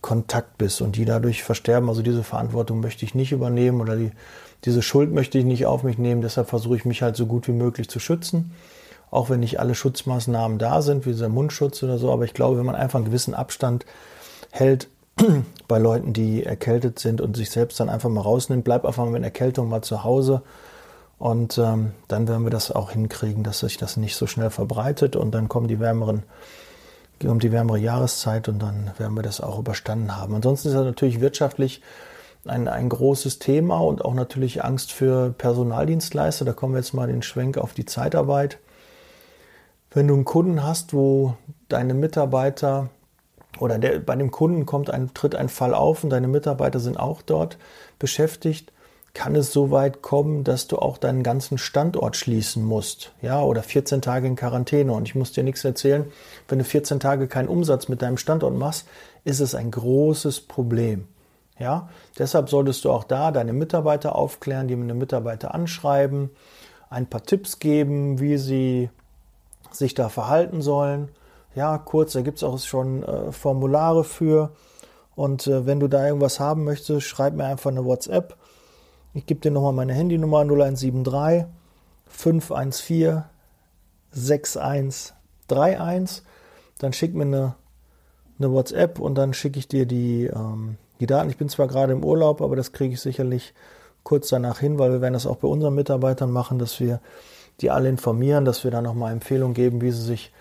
Kontakt 0.00 0.58
bist 0.58 0.80
und 0.80 0.96
die 0.96 1.04
dadurch 1.04 1.42
versterben. 1.42 1.88
Also 1.88 2.02
diese 2.02 2.24
Verantwortung 2.24 2.80
möchte 2.80 3.04
ich 3.04 3.14
nicht 3.14 3.32
übernehmen 3.32 3.80
oder 3.80 3.96
die, 3.96 4.10
diese 4.64 4.82
Schuld 4.82 5.12
möchte 5.12 5.38
ich 5.38 5.44
nicht 5.44 5.66
auf 5.66 5.82
mich 5.82 5.98
nehmen. 5.98 6.22
Deshalb 6.22 6.48
versuche 6.48 6.76
ich 6.76 6.84
mich 6.84 7.02
halt 7.02 7.16
so 7.16 7.26
gut 7.26 7.46
wie 7.48 7.52
möglich 7.52 7.88
zu 7.88 8.00
schützen. 8.00 8.52
Auch 9.10 9.28
wenn 9.28 9.40
nicht 9.40 9.60
alle 9.60 9.74
Schutzmaßnahmen 9.74 10.58
da 10.58 10.82
sind, 10.82 11.04
wie 11.04 11.10
dieser 11.10 11.28
Mundschutz 11.28 11.82
oder 11.82 11.98
so. 11.98 12.10
Aber 12.12 12.24
ich 12.24 12.34
glaube, 12.34 12.58
wenn 12.58 12.66
man 12.66 12.76
einfach 12.76 12.96
einen 12.96 13.06
gewissen 13.06 13.34
Abstand 13.34 13.84
hält 14.50 14.88
bei 15.68 15.78
Leuten, 15.78 16.12
die 16.12 16.44
erkältet 16.44 16.98
sind 16.98 17.20
und 17.20 17.36
sich 17.36 17.50
selbst 17.50 17.78
dann 17.78 17.88
einfach 17.88 18.08
mal 18.08 18.22
rausnimmt, 18.22 18.64
bleib 18.64 18.84
einfach 18.84 19.04
mal 19.04 19.10
mit 19.10 19.22
Erkältung 19.22 19.68
mal 19.68 19.82
zu 19.82 20.02
Hause 20.02 20.42
und 21.20 21.58
ähm, 21.58 21.92
dann 22.08 22.26
werden 22.28 22.44
wir 22.44 22.50
das 22.50 22.72
auch 22.72 22.92
hinkriegen, 22.92 23.44
dass 23.44 23.58
sich 23.58 23.76
das 23.76 23.98
nicht 23.98 24.16
so 24.16 24.26
schnell 24.26 24.48
verbreitet 24.48 25.16
und 25.16 25.32
dann 25.32 25.50
kommen 25.50 25.68
die 25.68 25.78
wärmeren, 25.78 26.22
kommt 27.22 27.42
die 27.42 27.52
wärmere 27.52 27.76
Jahreszeit 27.76 28.48
und 28.48 28.58
dann 28.58 28.92
werden 28.96 29.14
wir 29.14 29.22
das 29.22 29.42
auch 29.42 29.58
überstanden 29.58 30.16
haben. 30.16 30.34
Ansonsten 30.34 30.68
ist 30.68 30.74
das 30.74 30.84
natürlich 30.86 31.20
wirtschaftlich 31.20 31.82
ein, 32.46 32.68
ein 32.68 32.88
großes 32.88 33.38
Thema 33.38 33.80
und 33.80 34.02
auch 34.02 34.14
natürlich 34.14 34.64
Angst 34.64 34.92
für 34.92 35.34
Personaldienstleister. 35.36 36.46
Da 36.46 36.54
kommen 36.54 36.72
wir 36.72 36.80
jetzt 36.80 36.94
mal 36.94 37.06
den 37.06 37.20
Schwenk 37.20 37.58
auf 37.58 37.74
die 37.74 37.84
Zeitarbeit. 37.84 38.56
Wenn 39.90 40.08
du 40.08 40.14
einen 40.14 40.24
Kunden 40.24 40.62
hast, 40.64 40.94
wo 40.94 41.36
deine 41.68 41.92
Mitarbeiter 41.92 42.88
oder 43.58 43.78
der, 43.78 43.98
bei 43.98 44.16
dem 44.16 44.30
Kunden 44.30 44.64
kommt 44.64 44.88
ein, 44.88 45.12
tritt 45.12 45.34
ein 45.34 45.50
Fall 45.50 45.74
auf 45.74 46.02
und 46.02 46.08
deine 46.08 46.28
Mitarbeiter 46.28 46.80
sind 46.80 46.98
auch 46.98 47.20
dort 47.20 47.58
beschäftigt, 47.98 48.72
kann 49.14 49.34
es 49.34 49.52
so 49.52 49.70
weit 49.70 50.02
kommen, 50.02 50.44
dass 50.44 50.68
du 50.68 50.78
auch 50.78 50.96
deinen 50.96 51.22
ganzen 51.22 51.58
Standort 51.58 52.16
schließen 52.16 52.64
musst, 52.64 53.12
ja, 53.22 53.42
oder 53.42 53.62
14 53.62 54.02
Tage 54.02 54.26
in 54.26 54.36
Quarantäne. 54.36 54.92
Und 54.92 55.08
ich 55.08 55.14
muss 55.14 55.32
dir 55.32 55.42
nichts 55.42 55.64
erzählen, 55.64 56.10
wenn 56.48 56.58
du 56.58 56.64
14 56.64 57.00
Tage 57.00 57.26
keinen 57.26 57.48
Umsatz 57.48 57.88
mit 57.88 58.02
deinem 58.02 58.18
Standort 58.18 58.54
machst, 58.54 58.86
ist 59.24 59.40
es 59.40 59.54
ein 59.54 59.70
großes 59.70 60.42
Problem. 60.42 61.08
Ja, 61.58 61.90
deshalb 62.18 62.48
solltest 62.48 62.84
du 62.84 62.90
auch 62.90 63.04
da 63.04 63.32
deine 63.32 63.52
Mitarbeiter 63.52 64.16
aufklären, 64.16 64.66
die 64.66 64.76
Mitarbeiter 64.76 65.54
anschreiben, 65.54 66.30
ein 66.88 67.06
paar 67.06 67.22
Tipps 67.22 67.58
geben, 67.58 68.18
wie 68.18 68.38
sie 68.38 68.88
sich 69.70 69.94
da 69.94 70.08
verhalten 70.08 70.62
sollen. 70.62 71.08
Ja, 71.54 71.76
kurz, 71.78 72.12
da 72.12 72.22
gibt 72.22 72.38
es 72.38 72.44
auch 72.44 72.58
schon 72.58 73.02
äh, 73.02 73.30
Formulare 73.32 74.04
für. 74.04 74.52
Und 75.14 75.46
äh, 75.46 75.66
wenn 75.66 75.80
du 75.80 75.88
da 75.88 76.06
irgendwas 76.06 76.40
haben 76.40 76.64
möchtest, 76.64 77.06
schreib 77.06 77.34
mir 77.34 77.44
einfach 77.44 77.70
eine 77.70 77.84
WhatsApp. 77.84 78.36
Ich 79.12 79.26
gebe 79.26 79.40
dir 79.40 79.50
nochmal 79.50 79.72
meine 79.72 79.92
Handynummer 79.92 80.42
0173 80.42 81.46
514 82.06 83.24
6131. 84.12 86.22
Dann 86.78 86.92
schick 86.92 87.12
mir 87.14 87.24
eine, 87.24 87.56
eine 88.38 88.52
WhatsApp 88.52 89.00
und 89.00 89.16
dann 89.16 89.34
schicke 89.34 89.58
ich 89.58 89.66
dir 89.66 89.86
die, 89.86 90.26
ähm, 90.26 90.76
die 91.00 91.06
Daten. 91.06 91.28
Ich 91.28 91.38
bin 91.38 91.48
zwar 91.48 91.66
gerade 91.66 91.92
im 91.92 92.04
Urlaub, 92.04 92.40
aber 92.40 92.54
das 92.54 92.70
kriege 92.70 92.94
ich 92.94 93.00
sicherlich 93.00 93.52
kurz 94.04 94.28
danach 94.28 94.60
hin, 94.60 94.78
weil 94.78 94.92
wir 94.92 95.00
werden 95.00 95.14
das 95.14 95.26
auch 95.26 95.38
bei 95.38 95.48
unseren 95.48 95.74
Mitarbeitern 95.74 96.30
machen, 96.30 96.60
dass 96.60 96.78
wir 96.78 97.00
die 97.60 97.70
alle 97.70 97.88
informieren, 97.88 98.44
dass 98.44 98.62
wir 98.62 98.70
da 98.70 98.80
nochmal 98.80 99.12
Empfehlungen 99.12 99.54
geben, 99.54 99.80
wie 99.80 99.90
sie 99.90 100.02
sich, 100.02 100.32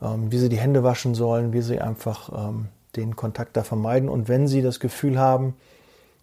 ähm, 0.00 0.32
wie 0.32 0.38
sie 0.38 0.48
die 0.48 0.56
Hände 0.56 0.82
waschen 0.82 1.14
sollen, 1.14 1.52
wie 1.52 1.60
sie 1.60 1.78
einfach 1.78 2.48
ähm, 2.48 2.68
den 2.96 3.16
Kontakt 3.16 3.54
da 3.56 3.64
vermeiden. 3.64 4.08
Und 4.08 4.28
wenn 4.28 4.48
sie 4.48 4.62
das 4.62 4.80
Gefühl 4.80 5.18
haben, 5.18 5.56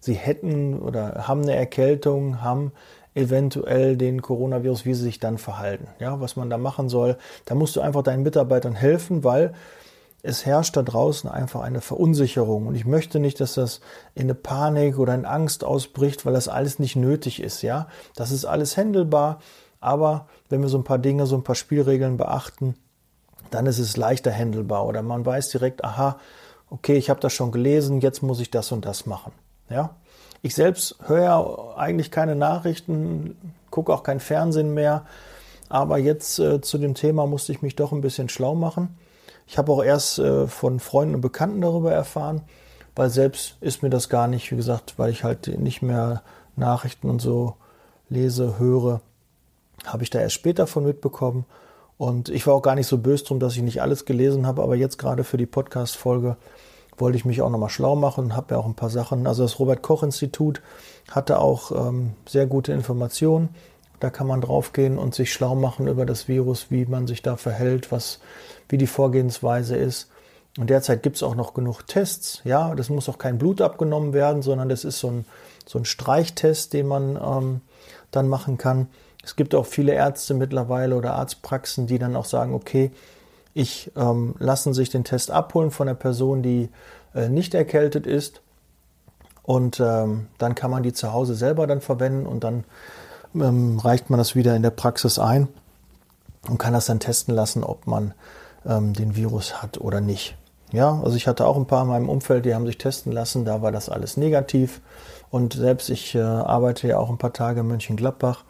sie 0.02 0.14
hätten 0.14 0.78
oder 0.78 1.28
haben 1.28 1.42
eine 1.42 1.54
Erkältung, 1.54 2.42
haben 2.42 2.72
eventuell 3.14 3.96
den 3.96 4.20
Coronavirus, 4.20 4.84
wie 4.84 4.94
sie 4.94 5.04
sich 5.04 5.20
dann 5.20 5.38
verhalten. 5.38 5.86
Ja, 6.00 6.20
was 6.20 6.34
man 6.34 6.50
da 6.50 6.58
machen 6.58 6.88
soll, 6.88 7.16
da 7.44 7.54
musst 7.54 7.76
du 7.76 7.80
einfach 7.80 8.02
deinen 8.02 8.24
Mitarbeitern 8.24 8.74
helfen, 8.74 9.22
weil 9.22 9.52
es 10.22 10.44
herrscht 10.44 10.76
da 10.76 10.82
draußen 10.82 11.30
einfach 11.30 11.60
eine 11.60 11.80
Verunsicherung. 11.80 12.66
Und 12.66 12.74
ich 12.74 12.84
möchte 12.84 13.20
nicht, 13.20 13.40
dass 13.40 13.54
das 13.54 13.80
in 14.14 14.24
eine 14.24 14.34
Panik 14.34 14.98
oder 14.98 15.14
in 15.14 15.24
Angst 15.24 15.64
ausbricht, 15.64 16.26
weil 16.26 16.32
das 16.32 16.48
alles 16.48 16.78
nicht 16.78 16.96
nötig 16.96 17.40
ist. 17.40 17.62
Ja, 17.62 17.88
das 18.16 18.30
ist 18.32 18.44
alles 18.44 18.76
händelbar. 18.76 19.40
Aber 19.80 20.26
wenn 20.48 20.62
wir 20.62 20.68
so 20.68 20.78
ein 20.78 20.84
paar 20.84 20.98
Dinge, 20.98 21.26
so 21.26 21.36
ein 21.36 21.44
paar 21.44 21.56
Spielregeln 21.56 22.16
beachten, 22.16 22.74
dann 23.50 23.66
ist 23.66 23.78
es 23.78 23.96
leichter 23.96 24.30
händelbar. 24.30 24.86
Oder 24.86 25.02
man 25.02 25.26
weiß 25.26 25.50
direkt, 25.50 25.84
aha, 25.84 26.18
okay, 26.70 26.96
ich 26.96 27.10
habe 27.10 27.20
das 27.20 27.32
schon 27.32 27.52
gelesen, 27.52 28.00
jetzt 28.00 28.22
muss 28.22 28.40
ich 28.40 28.50
das 28.50 28.72
und 28.72 28.84
das 28.84 29.06
machen. 29.06 29.32
Ja, 29.72 29.96
ich 30.42 30.54
selbst 30.54 30.96
höre 31.06 31.22
ja 31.22 31.76
eigentlich 31.76 32.10
keine 32.10 32.34
Nachrichten, 32.34 33.36
gucke 33.70 33.92
auch 33.92 34.02
kein 34.02 34.20
Fernsehen 34.20 34.74
mehr. 34.74 35.06
Aber 35.68 35.96
jetzt 35.96 36.38
äh, 36.38 36.60
zu 36.60 36.76
dem 36.76 36.94
Thema 36.94 37.26
musste 37.26 37.52
ich 37.52 37.62
mich 37.62 37.76
doch 37.76 37.92
ein 37.92 38.02
bisschen 38.02 38.28
schlau 38.28 38.54
machen. 38.54 38.98
Ich 39.46 39.56
habe 39.56 39.72
auch 39.72 39.82
erst 39.82 40.18
äh, 40.18 40.46
von 40.46 40.80
Freunden 40.80 41.14
und 41.14 41.20
Bekannten 41.22 41.60
darüber 41.60 41.92
erfahren, 41.92 42.42
weil 42.94 43.08
selbst 43.08 43.56
ist 43.60 43.82
mir 43.82 43.88
das 43.88 44.08
gar 44.08 44.28
nicht, 44.28 44.50
wie 44.52 44.56
gesagt, 44.56 44.94
weil 44.98 45.10
ich 45.10 45.24
halt 45.24 45.58
nicht 45.58 45.80
mehr 45.80 46.22
Nachrichten 46.56 47.08
und 47.08 47.20
so 47.20 47.54
lese, 48.10 48.58
höre, 48.58 49.00
habe 49.86 50.02
ich 50.02 50.10
da 50.10 50.20
erst 50.20 50.34
später 50.34 50.66
von 50.66 50.84
mitbekommen. 50.84 51.46
Und 51.96 52.28
ich 52.28 52.46
war 52.46 52.54
auch 52.54 52.62
gar 52.62 52.74
nicht 52.74 52.86
so 52.86 52.98
böse 52.98 53.24
drum, 53.24 53.40
dass 53.40 53.56
ich 53.56 53.62
nicht 53.62 53.80
alles 53.80 54.04
gelesen 54.04 54.46
habe, 54.46 54.62
aber 54.62 54.76
jetzt 54.76 54.98
gerade 54.98 55.24
für 55.24 55.36
die 55.36 55.46
Podcast-Folge 55.46 56.36
wollte 56.96 57.16
ich 57.16 57.24
mich 57.24 57.42
auch 57.42 57.50
nochmal 57.50 57.70
schlau 57.70 57.96
machen 57.96 58.36
habe 58.36 58.54
ja 58.54 58.60
auch 58.60 58.66
ein 58.66 58.74
paar 58.74 58.90
Sachen. 58.90 59.26
Also 59.26 59.42
das 59.42 59.58
Robert-Koch-Institut 59.58 60.60
hatte 61.10 61.38
auch 61.38 61.72
ähm, 61.72 62.14
sehr 62.26 62.46
gute 62.46 62.72
Informationen. 62.72 63.50
Da 64.00 64.10
kann 64.10 64.26
man 64.26 64.40
draufgehen 64.40 64.98
und 64.98 65.14
sich 65.14 65.32
schlau 65.32 65.54
machen 65.54 65.86
über 65.86 66.04
das 66.04 66.28
Virus, 66.28 66.70
wie 66.70 66.86
man 66.86 67.06
sich 67.06 67.22
da 67.22 67.36
verhält, 67.36 67.92
was 67.92 68.20
wie 68.68 68.78
die 68.78 68.86
Vorgehensweise 68.86 69.76
ist. 69.76 70.10
Und 70.58 70.70
derzeit 70.70 71.02
gibt 71.02 71.16
es 71.16 71.22
auch 71.22 71.34
noch 71.34 71.54
genug 71.54 71.86
Tests. 71.86 72.42
Ja, 72.44 72.74
das 72.74 72.90
muss 72.90 73.08
auch 73.08 73.18
kein 73.18 73.38
Blut 73.38 73.60
abgenommen 73.60 74.12
werden, 74.12 74.42
sondern 74.42 74.68
das 74.68 74.84
ist 74.84 74.98
so 74.98 75.08
ein, 75.08 75.24
so 75.66 75.78
ein 75.78 75.84
Streichtest, 75.84 76.72
den 76.72 76.88
man 76.88 77.16
ähm, 77.16 77.60
dann 78.10 78.28
machen 78.28 78.58
kann. 78.58 78.88
Es 79.24 79.36
gibt 79.36 79.54
auch 79.54 79.66
viele 79.66 79.92
Ärzte 79.92 80.34
mittlerweile 80.34 80.96
oder 80.96 81.14
Arztpraxen, 81.14 81.86
die 81.86 81.98
dann 81.98 82.16
auch 82.16 82.24
sagen, 82.24 82.54
okay, 82.54 82.90
ich 83.54 83.92
ähm, 83.96 84.34
lassen 84.38 84.74
sich 84.74 84.90
den 84.90 85.04
Test 85.04 85.30
abholen 85.30 85.70
von 85.70 85.86
der 85.86 85.94
Person, 85.94 86.42
die 86.42 86.70
äh, 87.14 87.28
nicht 87.28 87.54
erkältet 87.54 88.06
ist. 88.06 88.40
Und 89.42 89.80
ähm, 89.80 90.28
dann 90.38 90.54
kann 90.54 90.70
man 90.70 90.82
die 90.82 90.92
zu 90.92 91.12
Hause 91.12 91.34
selber 91.34 91.66
dann 91.66 91.80
verwenden 91.80 92.26
und 92.26 92.44
dann 92.44 92.64
ähm, 93.34 93.78
reicht 93.78 94.08
man 94.08 94.18
das 94.18 94.34
wieder 94.34 94.54
in 94.54 94.62
der 94.62 94.70
Praxis 94.70 95.18
ein 95.18 95.48
und 96.48 96.58
kann 96.58 96.72
das 96.72 96.86
dann 96.86 97.00
testen 97.00 97.34
lassen, 97.34 97.64
ob 97.64 97.86
man 97.86 98.14
ähm, 98.64 98.92
den 98.92 99.16
Virus 99.16 99.62
hat 99.62 99.80
oder 99.80 100.00
nicht. 100.00 100.36
Ja, 100.70 101.00
also 101.04 101.16
ich 101.16 101.26
hatte 101.26 101.46
auch 101.46 101.56
ein 101.56 101.66
paar 101.66 101.82
in 101.82 101.88
meinem 101.88 102.08
Umfeld, 102.08 102.46
die 102.46 102.54
haben 102.54 102.66
sich 102.66 102.78
testen 102.78 103.12
lassen, 103.12 103.44
da 103.44 103.60
war 103.60 103.72
das 103.72 103.88
alles 103.88 104.16
negativ. 104.16 104.80
Und 105.30 105.54
selbst 105.54 105.90
ich 105.90 106.14
äh, 106.14 106.20
arbeite 106.20 106.88
ja 106.88 106.98
auch 106.98 107.10
ein 107.10 107.18
paar 107.18 107.32
Tage 107.32 107.60
in 107.60 107.66
Mönchengladbach. 107.66 108.44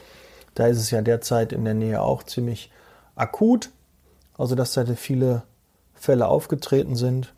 Da 0.54 0.66
ist 0.66 0.78
es 0.78 0.90
ja 0.90 1.00
derzeit 1.02 1.52
in 1.52 1.64
der 1.64 1.74
Nähe 1.74 2.00
auch 2.02 2.22
ziemlich 2.22 2.70
akut. 3.16 3.70
Also 4.36 4.54
dass 4.54 4.74
da 4.74 4.84
viele 4.96 5.42
Fälle 5.94 6.28
aufgetreten 6.28 6.96
sind. 6.96 7.32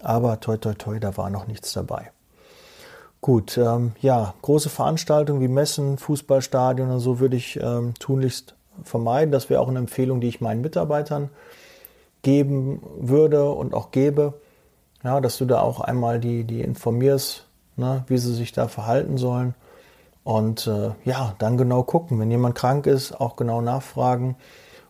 Aber 0.00 0.40
toi 0.40 0.56
toi 0.56 0.74
toi, 0.74 0.98
da 0.98 1.16
war 1.16 1.30
noch 1.30 1.46
nichts 1.46 1.72
dabei. 1.72 2.10
Gut, 3.20 3.56
ähm, 3.56 3.92
ja, 4.00 4.34
große 4.42 4.68
Veranstaltungen 4.68 5.40
wie 5.40 5.48
Messen, 5.48 5.96
Fußballstadien 5.96 6.90
und 6.90 6.98
so 6.98 7.20
würde 7.20 7.36
ich 7.36 7.56
ähm, 7.62 7.94
tunlichst 8.00 8.56
vermeiden. 8.82 9.30
Das 9.30 9.48
wäre 9.48 9.60
auch 9.60 9.68
eine 9.68 9.78
Empfehlung, 9.78 10.20
die 10.20 10.26
ich 10.26 10.40
meinen 10.40 10.60
Mitarbeitern 10.60 11.30
geben 12.22 12.82
würde 12.98 13.50
und 13.50 13.74
auch 13.74 13.92
gebe, 13.92 14.34
ja, 15.04 15.20
dass 15.20 15.38
du 15.38 15.44
da 15.44 15.60
auch 15.60 15.80
einmal 15.80 16.18
die, 16.18 16.44
die 16.44 16.62
informierst, 16.62 17.46
ne, 17.76 18.04
wie 18.08 18.18
sie 18.18 18.34
sich 18.34 18.50
da 18.52 18.66
verhalten 18.66 19.18
sollen. 19.18 19.54
Und 20.24 20.66
äh, 20.66 20.90
ja, 21.04 21.34
dann 21.38 21.56
genau 21.56 21.82
gucken. 21.82 22.18
Wenn 22.20 22.30
jemand 22.30 22.54
krank 22.54 22.86
ist, 22.86 23.20
auch 23.20 23.36
genau 23.36 23.60
nachfragen 23.60 24.36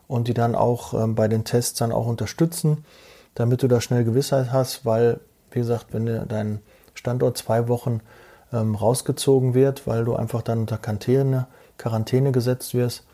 und 0.07 0.27
die 0.27 0.33
dann 0.33 0.55
auch 0.55 0.93
ähm, 0.93 1.15
bei 1.15 1.27
den 1.27 1.43
Tests 1.43 1.77
dann 1.79 1.91
auch 1.91 2.07
unterstützen, 2.07 2.85
damit 3.35 3.63
du 3.63 3.67
da 3.67 3.81
schnell 3.81 4.03
Gewissheit 4.03 4.51
hast, 4.51 4.85
weil, 4.85 5.19
wie 5.51 5.59
gesagt, 5.59 5.87
wenn 5.91 6.27
dein 6.27 6.59
Standort 6.93 7.37
zwei 7.37 7.67
Wochen 7.67 8.01
ähm, 8.51 8.75
rausgezogen 8.75 9.53
wird, 9.53 9.87
weil 9.87 10.05
du 10.05 10.15
einfach 10.15 10.41
dann 10.41 10.59
unter 10.59 10.77
Quarantäne, 10.77 11.47
Quarantäne 11.77 12.31
gesetzt 12.31 12.73
wirst, 12.73 13.05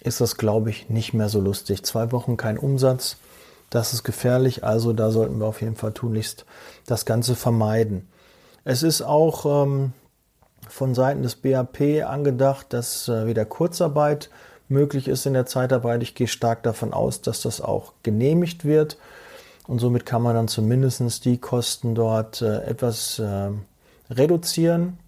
ist 0.00 0.20
das, 0.20 0.36
glaube 0.36 0.70
ich, 0.70 0.90
nicht 0.90 1.14
mehr 1.14 1.28
so 1.28 1.40
lustig. 1.40 1.84
Zwei 1.84 2.12
Wochen 2.12 2.36
kein 2.36 2.58
Umsatz, 2.58 3.16
das 3.70 3.94
ist 3.94 4.04
gefährlich, 4.04 4.64
also 4.64 4.92
da 4.92 5.10
sollten 5.10 5.38
wir 5.40 5.46
auf 5.46 5.62
jeden 5.62 5.76
Fall 5.76 5.92
tunlichst 5.92 6.44
das 6.86 7.06
Ganze 7.06 7.34
vermeiden. 7.34 8.08
Es 8.64 8.82
ist 8.82 9.00
auch 9.00 9.64
ähm, 9.64 9.92
von 10.68 10.94
Seiten 10.94 11.22
des 11.22 11.36
BAP 11.36 12.04
angedacht, 12.06 12.72
dass 12.72 13.08
äh, 13.08 13.26
wieder 13.26 13.44
Kurzarbeit 13.44 14.30
möglich 14.72 15.08
ist 15.08 15.26
in 15.26 15.34
der 15.34 15.46
Zeitarbeit. 15.46 16.02
Ich 16.02 16.14
gehe 16.14 16.26
stark 16.26 16.62
davon 16.62 16.92
aus, 16.92 17.20
dass 17.20 17.42
das 17.42 17.60
auch 17.60 17.92
genehmigt 18.02 18.64
wird. 18.64 18.98
Und 19.66 19.78
somit 19.78 20.04
kann 20.06 20.22
man 20.22 20.34
dann 20.34 20.48
zumindest 20.48 21.24
die 21.24 21.38
Kosten 21.38 21.94
dort 21.94 22.42
äh, 22.42 22.62
etwas 22.64 23.18
äh, 23.18 23.50
reduzieren. 24.10 24.98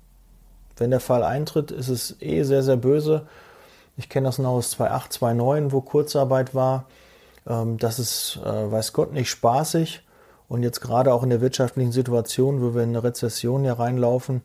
Wenn 0.77 0.91
der 0.91 1.01
Fall 1.01 1.23
eintritt, 1.23 1.71
ist 1.71 1.89
es 1.89 2.17
eh 2.21 2.43
sehr, 2.45 2.63
sehr 2.63 2.77
böse. 2.77 3.27
Ich 3.97 4.09
kenne 4.09 4.27
das 4.27 4.39
noch 4.39 4.51
aus 4.51 4.71
2008, 4.71 5.13
2009, 5.13 5.73
wo 5.73 5.81
Kurzarbeit 5.81 6.55
war. 6.55 6.87
Ähm, 7.47 7.79
das 7.79 7.99
ist, 7.99 8.39
äh, 8.45 8.73
weiß 8.73 8.93
Gott, 8.93 9.13
nicht 9.13 9.31
spaßig. 9.31 10.03
Und 10.49 10.63
jetzt 10.63 10.81
gerade 10.81 11.13
auch 11.13 11.23
in 11.23 11.31
der 11.31 11.41
wirtschaftlichen 11.41 11.93
Situation, 11.93 12.61
wo 12.61 12.75
wir 12.75 12.83
in 12.83 12.91
eine 12.91 13.03
Rezession 13.03 13.63
hier 13.63 13.73
reinlaufen, 13.75 14.43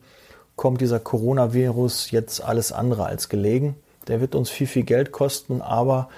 kommt 0.56 0.82
dieser 0.82 1.00
Coronavirus 1.00 2.12
jetzt 2.12 2.44
alles 2.44 2.72
andere 2.72 3.06
als 3.06 3.30
gelegen. 3.30 3.76
Der 4.10 4.22
wird 4.22 4.36
uns 4.36 4.50
viel, 4.50 4.68
viel 4.68 4.84
Geld 4.84 5.12
kosten, 5.12 5.62
aber 5.62 6.10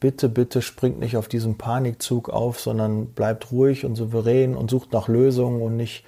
bitte, 0.00 0.28
bitte 0.28 0.62
springt 0.62 1.00
nicht 1.00 1.16
auf 1.16 1.28
diesen 1.28 1.58
Panikzug 1.58 2.28
auf, 2.28 2.60
sondern 2.60 3.06
bleibt 3.06 3.50
ruhig 3.50 3.84
und 3.84 3.96
souverän 3.96 4.54
und 4.54 4.70
sucht 4.70 4.92
nach 4.92 5.08
Lösungen 5.08 5.60
und 5.62 5.76
nicht, 5.76 6.04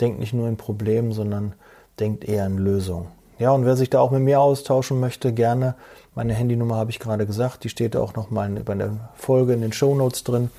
denkt 0.00 0.20
nicht 0.20 0.32
nur 0.32 0.48
in 0.48 0.56
Problemen, 0.56 1.12
sondern 1.12 1.52
denkt 2.00 2.24
eher 2.24 2.46
in 2.46 2.58
Lösungen. 2.58 3.08
Ja, 3.38 3.50
und 3.50 3.66
wer 3.66 3.76
sich 3.76 3.90
da 3.90 4.00
auch 4.00 4.12
mit 4.12 4.22
mir 4.22 4.40
austauschen 4.40 5.00
möchte, 5.00 5.32
gerne 5.32 5.74
meine 6.14 6.34
Handynummer 6.34 6.76
habe 6.76 6.90
ich 6.90 7.00
gerade 7.00 7.26
gesagt, 7.26 7.64
die 7.64 7.68
steht 7.68 7.96
auch 7.96 8.14
nochmal 8.14 8.48
bei 8.64 8.74
der 8.74 9.10
Folge 9.16 9.52
in 9.52 9.60
den 9.60 9.72
Show 9.72 9.94
Notes 9.94 10.22
drin. 10.22 10.50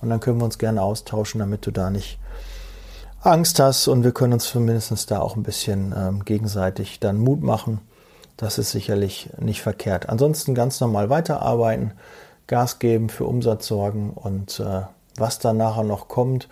Und 0.00 0.08
dann 0.08 0.20
können 0.20 0.38
wir 0.40 0.44
uns 0.46 0.58
gerne 0.58 0.82
austauschen, 0.82 1.38
damit 1.38 1.66
du 1.66 1.70
da 1.70 1.90
nicht 1.90 2.18
Angst 3.20 3.60
hast 3.60 3.86
und 3.86 4.02
wir 4.02 4.12
können 4.12 4.32
uns 4.32 4.46
zumindest 4.46 5.10
da 5.10 5.20
auch 5.20 5.36
ein 5.36 5.44
bisschen 5.44 5.94
ähm, 5.96 6.24
gegenseitig 6.24 6.98
dann 6.98 7.18
Mut 7.18 7.42
machen. 7.42 7.80
Das 8.36 8.58
ist 8.58 8.70
sicherlich 8.70 9.30
nicht 9.38 9.62
verkehrt. 9.62 10.08
Ansonsten 10.08 10.54
ganz 10.54 10.80
normal 10.80 11.10
weiterarbeiten, 11.10 11.92
Gas 12.46 12.78
geben, 12.78 13.08
für 13.08 13.24
Umsatz 13.24 13.66
sorgen 13.66 14.10
und 14.10 14.60
äh, 14.60 14.82
was 15.16 15.38
dann 15.38 15.56
nachher 15.56 15.84
noch 15.84 16.08
kommt 16.08 16.48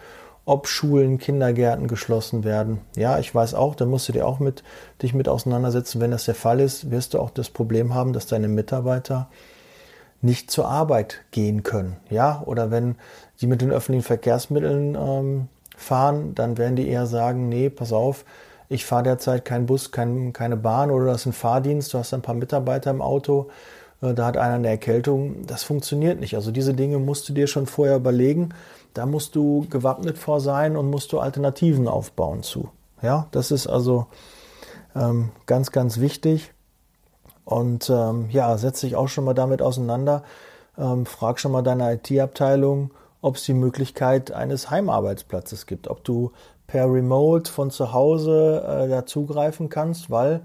ob 0.50 0.66
Schulen, 0.66 1.18
Kindergärten 1.18 1.86
geschlossen 1.86 2.42
werden. 2.42 2.80
Ja, 2.96 3.20
ich 3.20 3.32
weiß 3.32 3.54
auch, 3.54 3.76
da 3.76 3.86
musst 3.86 4.08
du 4.08 4.12
dir 4.12 4.26
auch 4.26 4.40
mit, 4.40 4.64
dich 5.00 5.14
mit 5.14 5.28
auseinandersetzen. 5.28 6.00
Wenn 6.00 6.10
das 6.10 6.24
der 6.24 6.34
Fall 6.34 6.58
ist, 6.58 6.90
wirst 6.90 7.14
du 7.14 7.20
auch 7.20 7.30
das 7.30 7.50
Problem 7.50 7.94
haben, 7.94 8.12
dass 8.12 8.26
deine 8.26 8.48
Mitarbeiter 8.48 9.28
nicht 10.22 10.50
zur 10.50 10.66
Arbeit 10.66 11.20
gehen 11.30 11.62
können. 11.62 11.98
Ja, 12.10 12.42
oder 12.44 12.72
wenn 12.72 12.96
die 13.40 13.46
mit 13.46 13.62
den 13.62 13.70
öffentlichen 13.70 14.04
Verkehrsmitteln 14.04 14.96
ähm, 14.96 15.48
fahren, 15.76 16.34
dann 16.34 16.58
werden 16.58 16.74
die 16.74 16.88
eher 16.88 17.06
sagen, 17.06 17.48
nee, 17.48 17.70
pass 17.70 17.92
auf, 17.92 18.24
ich 18.70 18.86
fahre 18.86 19.02
derzeit 19.02 19.44
keinen 19.44 19.66
Bus, 19.66 19.90
kein, 19.90 20.32
keine 20.32 20.56
Bahn 20.56 20.90
oder 20.90 21.06
das 21.06 21.22
ist 21.22 21.26
ein 21.26 21.32
Fahrdienst, 21.32 21.92
du 21.92 21.98
hast 21.98 22.14
ein 22.14 22.22
paar 22.22 22.36
Mitarbeiter 22.36 22.90
im 22.90 23.02
Auto, 23.02 23.48
äh, 24.00 24.14
da 24.14 24.26
hat 24.26 24.36
einer 24.36 24.54
eine 24.54 24.68
Erkältung. 24.68 25.44
Das 25.46 25.64
funktioniert 25.64 26.20
nicht. 26.20 26.36
Also 26.36 26.52
diese 26.52 26.72
Dinge 26.72 26.98
musst 26.98 27.28
du 27.28 27.32
dir 27.32 27.48
schon 27.48 27.66
vorher 27.66 27.96
überlegen. 27.96 28.50
Da 28.94 29.06
musst 29.06 29.34
du 29.34 29.66
gewappnet 29.68 30.18
vor 30.18 30.40
sein 30.40 30.76
und 30.76 30.88
musst 30.88 31.12
du 31.12 31.18
Alternativen 31.18 31.88
aufbauen 31.88 32.42
zu. 32.42 32.70
Ja, 33.02 33.26
das 33.32 33.50
ist 33.50 33.66
also 33.66 34.06
ähm, 34.94 35.30
ganz, 35.46 35.72
ganz 35.72 35.98
wichtig. 35.98 36.52
Und 37.44 37.90
ähm, 37.90 38.28
ja, 38.30 38.56
setz 38.56 38.80
dich 38.80 38.94
auch 38.94 39.08
schon 39.08 39.24
mal 39.24 39.34
damit 39.34 39.62
auseinander. 39.62 40.22
Ähm, 40.78 41.06
frag 41.06 41.40
schon 41.40 41.50
mal 41.50 41.62
deine 41.62 41.94
IT-Abteilung, 41.94 42.92
ob 43.22 43.36
es 43.36 43.44
die 43.44 43.54
Möglichkeit 43.54 44.32
eines 44.32 44.70
Heimarbeitsplatzes 44.70 45.66
gibt, 45.66 45.88
ob 45.88 46.04
du 46.04 46.32
per 46.66 46.90
Remote 46.90 47.50
von 47.50 47.70
zu 47.70 47.92
Hause 47.92 48.64
äh, 48.66 48.88
da 48.88 49.04
zugreifen 49.04 49.68
kannst, 49.68 50.10
weil, 50.10 50.42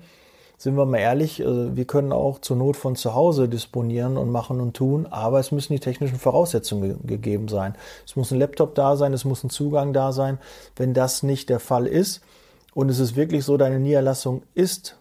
sind 0.58 0.76
wir 0.76 0.86
mal 0.86 0.98
ehrlich, 0.98 1.40
äh, 1.40 1.76
wir 1.76 1.86
können 1.86 2.12
auch 2.12 2.40
zur 2.40 2.58
Not 2.58 2.76
von 2.76 2.96
zu 2.96 3.14
Hause 3.14 3.48
disponieren 3.48 4.18
und 4.18 4.32
machen 4.32 4.60
und 4.60 4.76
tun, 4.76 5.06
aber 5.06 5.40
es 5.40 5.52
müssen 5.52 5.74
die 5.74 5.80
technischen 5.80 6.18
Voraussetzungen 6.18 7.00
ge 7.04 7.18
gegeben 7.18 7.48
sein. 7.48 7.76
Es 8.06 8.16
muss 8.16 8.32
ein 8.32 8.40
Laptop 8.40 8.76
da 8.76 8.96
sein, 8.96 9.14
es 9.14 9.24
muss 9.24 9.44
ein 9.44 9.50
Zugang 9.50 9.94
da 9.94 10.12
sein. 10.12 10.40
Wenn 10.76 10.94
das 10.94 11.24
nicht 11.24 11.50
der 11.50 11.60
Fall 11.60 11.86
ist 11.86 12.22
und 12.74 12.90
es 12.90 13.00
ist 13.00 13.16
wirklich 13.16 13.46
so, 13.46 13.56
deine 13.56 13.80
Niederlassung 13.80 14.42
ist, 14.56 14.98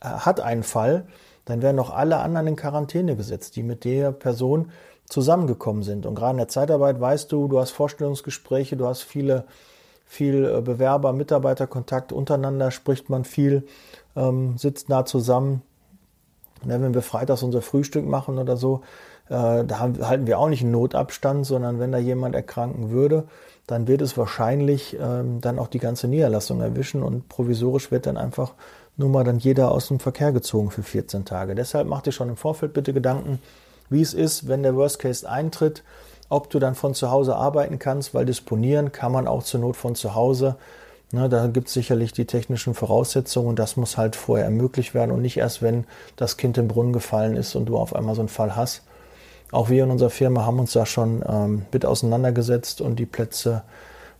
äh, 0.00 0.06
hat 0.06 0.40
einen 0.40 0.62
Fall, 0.62 1.06
dann 1.44 1.60
werden 1.60 1.78
auch 1.78 1.90
alle 1.90 2.18
anderen 2.18 2.46
in 2.46 2.56
Quarantäne 2.56 3.16
gesetzt, 3.16 3.56
die 3.56 3.62
mit 3.62 3.84
der 3.84 4.12
Person 4.12 4.70
zusammengekommen 5.08 5.82
sind. 5.82 6.06
Und 6.06 6.14
gerade 6.14 6.32
in 6.32 6.38
der 6.38 6.48
Zeitarbeit 6.48 7.00
weißt 7.00 7.30
du, 7.30 7.48
du 7.48 7.60
hast 7.60 7.70
Vorstellungsgespräche, 7.70 8.76
du 8.76 8.86
hast 8.86 9.02
viele, 9.02 9.44
viel 10.06 10.44
äh, 10.44 10.60
Bewerber, 10.60 11.12
Mitarbeiterkontakt 11.12 12.12
untereinander, 12.12 12.70
spricht 12.70 13.10
man 13.10 13.24
viel, 13.24 13.66
ähm, 14.16 14.56
sitzt 14.58 14.88
nah 14.88 15.04
zusammen. 15.04 15.62
Ja, 16.66 16.80
wenn 16.80 16.94
wir 16.94 17.02
freitags 17.02 17.42
unser 17.42 17.60
Frühstück 17.60 18.06
machen 18.06 18.38
oder 18.38 18.56
so, 18.56 18.80
äh, 19.28 19.64
da 19.64 19.78
haben, 19.78 20.06
halten 20.06 20.26
wir 20.26 20.38
auch 20.38 20.48
nicht 20.48 20.62
einen 20.62 20.72
Notabstand, 20.72 21.44
sondern 21.46 21.78
wenn 21.78 21.92
da 21.92 21.98
jemand 21.98 22.34
erkranken 22.34 22.90
würde, 22.90 23.24
dann 23.66 23.88
wird 23.88 24.02
es 24.02 24.16
wahrscheinlich 24.16 24.96
ähm, 25.00 25.40
dann 25.40 25.58
auch 25.58 25.68
die 25.68 25.78
ganze 25.78 26.08
Niederlassung 26.08 26.60
erwischen 26.60 27.02
und 27.02 27.28
provisorisch 27.28 27.90
wird 27.90 28.06
dann 28.06 28.16
einfach 28.16 28.54
nur 28.96 29.08
mal 29.08 29.24
dann 29.24 29.38
jeder 29.38 29.72
aus 29.72 29.88
dem 29.88 30.00
Verkehr 30.00 30.32
gezogen 30.32 30.70
für 30.70 30.82
14 30.82 31.24
Tage. 31.24 31.54
Deshalb 31.54 31.88
mach 31.88 32.02
dir 32.02 32.12
schon 32.12 32.28
im 32.28 32.36
Vorfeld 32.36 32.74
bitte 32.74 32.92
Gedanken, 32.92 33.40
wie 33.90 34.02
es 34.02 34.14
ist, 34.14 34.48
wenn 34.48 34.62
der 34.62 34.76
Worst 34.76 34.98
Case 34.98 35.28
eintritt, 35.28 35.82
ob 36.28 36.50
du 36.50 36.58
dann 36.58 36.74
von 36.74 36.94
zu 36.94 37.10
Hause 37.10 37.36
arbeiten 37.36 37.78
kannst, 37.78 38.14
weil 38.14 38.26
disponieren 38.26 38.92
kann 38.92 39.12
man 39.12 39.28
auch 39.28 39.42
zur 39.42 39.60
Not 39.60 39.76
von 39.76 39.94
zu 39.94 40.14
Hause. 40.14 40.56
Ne, 41.12 41.28
da 41.28 41.46
gibt 41.46 41.68
es 41.68 41.74
sicherlich 41.74 42.12
die 42.12 42.24
technischen 42.24 42.74
Voraussetzungen 42.74 43.48
und 43.48 43.58
das 43.58 43.76
muss 43.76 43.96
halt 43.96 44.16
vorher 44.16 44.46
ermöglicht 44.46 44.94
werden 44.94 45.12
und 45.12 45.22
nicht 45.22 45.36
erst, 45.36 45.62
wenn 45.62 45.84
das 46.16 46.36
Kind 46.36 46.58
im 46.58 46.66
Brunnen 46.66 46.92
gefallen 46.92 47.36
ist 47.36 47.54
und 47.54 47.66
du 47.66 47.76
auf 47.76 47.94
einmal 47.94 48.16
so 48.16 48.22
einen 48.22 48.28
Fall 48.28 48.56
hast. 48.56 48.82
Auch 49.52 49.68
wir 49.68 49.84
in 49.84 49.90
unserer 49.92 50.10
Firma 50.10 50.44
haben 50.44 50.58
uns 50.58 50.72
da 50.72 50.86
schon 50.86 51.22
ähm, 51.28 51.66
mit 51.70 51.86
auseinandergesetzt 51.86 52.80
und 52.80 52.96
die 52.96 53.06
Plätze 53.06 53.62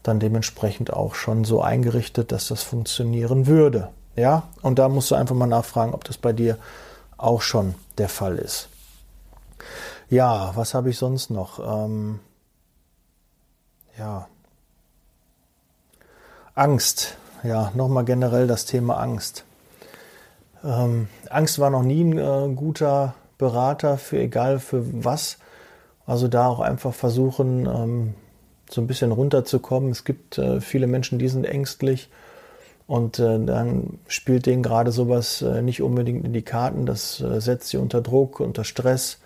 dann 0.04 0.20
dementsprechend 0.20 0.92
auch 0.92 1.16
schon 1.16 1.44
so 1.44 1.60
eingerichtet, 1.60 2.30
dass 2.30 2.46
das 2.48 2.62
funktionieren 2.62 3.48
würde. 3.48 3.88
Ja, 4.14 4.44
und 4.62 4.78
da 4.78 4.88
musst 4.88 5.10
du 5.10 5.16
einfach 5.16 5.34
mal 5.34 5.46
nachfragen, 5.46 5.94
ob 5.94 6.04
das 6.04 6.18
bei 6.18 6.32
dir 6.32 6.58
auch 7.16 7.42
schon 7.42 7.74
der 7.98 8.08
Fall 8.08 8.36
ist. 8.36 8.68
Ja, 10.08 10.52
was 10.54 10.74
habe 10.74 10.90
ich 10.90 10.98
sonst 10.98 11.30
noch? 11.30 11.58
Ähm, 11.58 12.20
ja. 13.98 14.28
Angst. 16.54 17.16
Ja, 17.42 17.72
nochmal 17.74 18.04
generell 18.04 18.46
das 18.46 18.64
Thema 18.64 18.98
Angst. 18.98 19.44
Ähm, 20.62 21.08
Angst 21.28 21.58
war 21.58 21.70
noch 21.70 21.82
nie 21.82 22.02
ein 22.02 22.18
äh, 22.18 22.54
guter 22.54 23.14
Berater 23.38 23.98
für 23.98 24.18
egal 24.18 24.58
für 24.60 25.04
was. 25.04 25.38
Also 26.06 26.28
da 26.28 26.48
auch 26.48 26.60
einfach 26.60 26.94
versuchen, 26.94 27.66
ähm, 27.66 28.14
so 28.70 28.80
ein 28.80 28.86
bisschen 28.86 29.12
runterzukommen. 29.12 29.90
Es 29.90 30.04
gibt 30.04 30.38
äh, 30.38 30.60
viele 30.60 30.86
Menschen, 30.86 31.18
die 31.18 31.28
sind 31.28 31.44
ängstlich 31.44 32.08
und 32.86 33.18
äh, 33.18 33.44
dann 33.44 33.98
spielt 34.06 34.46
denen 34.46 34.62
gerade 34.62 34.92
sowas 34.92 35.42
äh, 35.42 35.62
nicht 35.62 35.82
unbedingt 35.82 36.24
in 36.24 36.32
die 36.32 36.42
Karten. 36.42 36.86
Das 36.86 37.20
äh, 37.20 37.40
setzt 37.40 37.68
sie 37.68 37.78
unter 37.78 38.00
Druck, 38.00 38.40
unter 38.40 38.64
Stress. 38.64 39.18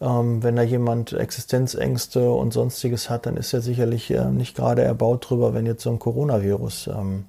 Ähm, 0.00 0.42
wenn 0.42 0.56
da 0.56 0.62
jemand 0.62 1.12
Existenzängste 1.12 2.30
und 2.30 2.52
sonstiges 2.52 3.10
hat, 3.10 3.26
dann 3.26 3.36
ist 3.36 3.52
er 3.52 3.60
sicherlich 3.60 4.10
äh, 4.10 4.26
nicht 4.26 4.56
gerade 4.56 4.82
erbaut 4.82 5.28
drüber, 5.28 5.54
wenn 5.54 5.66
jetzt 5.66 5.82
so 5.82 5.90
ein 5.90 5.98
Coronavirus 5.98 6.88
ähm, 6.88 7.24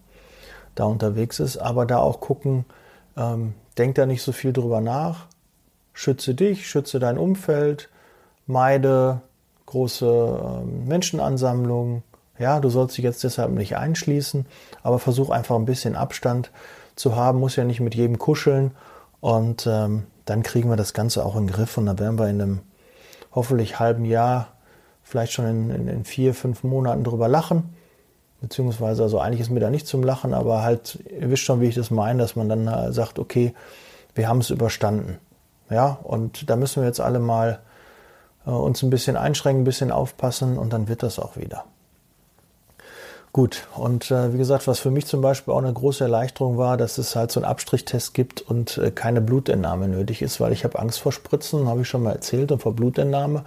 da 0.76 0.86
unterwegs 0.86 1.40
ist. 1.40 1.58
Aber 1.58 1.86
da 1.86 1.98
auch 1.98 2.20
gucken, 2.20 2.66
ähm, 3.18 3.54
denk 3.78 3.96
da 3.96 4.06
nicht 4.06 4.22
so 4.22 4.32
viel 4.32 4.54
drüber 4.54 4.82
nach. 4.82 5.26
Schütze 5.94 6.36
dich, 6.36 6.70
schütze 6.70 7.00
dein 7.00 7.18
Umfeld, 7.18 7.90
meide 8.46 9.22
große 9.66 10.62
ähm, 10.62 10.88
Menschenansammlungen 10.88 12.04
ja, 12.40 12.62
du 12.62 12.70
sollst 12.70 12.98
dich 12.98 13.04
jetzt 13.04 13.24
deshalb 13.24 13.52
nicht 13.52 13.76
einschließen, 13.76 14.46
aber 14.82 14.98
versuch 14.98 15.30
einfach 15.30 15.58
ein 15.58 15.66
bisschen 15.66 15.96
Abstand 15.96 16.52
zu 16.96 17.16
haben, 17.16 17.40
muss 17.40 17.58
ja 17.58 17.66
nicht 17.66 17.82
mit 17.82 17.96
jedem 17.96 18.18
kuscheln 18.18 18.72
und 19.20 19.68
ähm, 19.70 20.08
dann 20.30 20.44
kriegen 20.44 20.70
wir 20.70 20.76
das 20.76 20.94
Ganze 20.94 21.26
auch 21.26 21.36
in 21.36 21.48
den 21.48 21.54
Griff 21.54 21.78
und 21.78 21.86
dann 21.86 22.00
werden 22.00 22.20
wir 22.20 22.30
in 22.30 22.42
einem 22.42 22.60
hoffentlich 23.34 23.80
halben 23.80 24.06
Jahr, 24.06 24.50
vielleicht 25.04 25.34
schon 25.34 25.46
in, 25.46 25.70
in, 25.72 25.88
in 25.88 26.06
vier, 26.06 26.34
fünf 26.34 26.64
Monaten 26.64 27.04
drüber 27.04 27.28
lachen. 27.28 27.76
Beziehungsweise, 28.42 29.04
also 29.04 29.20
eigentlich 29.20 29.42
ist 29.42 29.50
mir 29.50 29.60
da 29.60 29.70
nicht 29.70 29.88
zum 29.88 30.04
Lachen, 30.04 30.34
aber 30.34 30.62
halt, 30.62 31.00
ihr 31.10 31.30
wisst 31.30 31.44
schon, 31.44 31.62
wie 31.62 31.68
ich 31.68 31.76
das 31.76 31.92
meine, 31.92 32.22
dass 32.22 32.36
man 32.36 32.48
dann 32.48 32.68
äh, 32.68 32.94
sagt, 32.94 33.20
okay, 33.20 33.54
wir 34.16 34.30
haben 34.30 34.40
es 34.40 34.50
überstanden. 34.50 35.18
Ja, 35.70 36.00
und 36.04 36.50
da 36.50 36.56
müssen 36.56 36.82
wir 36.82 36.88
jetzt 36.88 37.02
alle 37.02 37.20
mal 37.20 37.60
äh, 38.46 38.52
uns 38.52 38.82
ein 38.82 38.90
bisschen 38.90 39.18
einschränken, 39.18 39.62
ein 39.62 39.66
bisschen 39.66 39.92
aufpassen 39.92 40.58
und 40.58 40.72
dann 40.74 40.88
wird 40.88 41.04
das 41.04 41.20
auch 41.20 41.36
wieder. 41.38 41.66
Gut, 43.32 43.68
und 43.76 44.10
äh, 44.10 44.34
wie 44.34 44.40
gesagt, 44.40 44.68
was 44.68 44.80
für 44.80 44.90
mich 44.90 45.06
zum 45.06 45.22
Beispiel 45.22 45.54
auch 45.54 45.60
eine 45.60 45.72
große 45.72 46.04
Erleichterung 46.04 46.58
war, 46.58 46.78
dass 46.78 46.98
es 46.98 47.16
halt 47.16 47.32
so 47.32 47.40
einen 47.40 47.50
Abstrichtest 47.50 48.16
gibt 48.16 48.42
und 48.42 48.80
äh, 48.80 48.90
keine 48.90 49.22
Blutentnahme 49.22 49.88
nötig 49.88 50.24
ist, 50.24 50.40
weil 50.40 50.52
ich 50.52 50.64
habe 50.64 50.80
Angst 50.80 51.00
vor 51.00 51.12
Spritzen, 51.12 51.68
habe 51.68 51.82
ich 51.82 51.88
schon 51.88 52.02
mal 52.02 52.14
erzählt, 52.14 52.52
und 52.52 52.62
vor 52.62 52.74
Blutentnahme. 52.76 53.44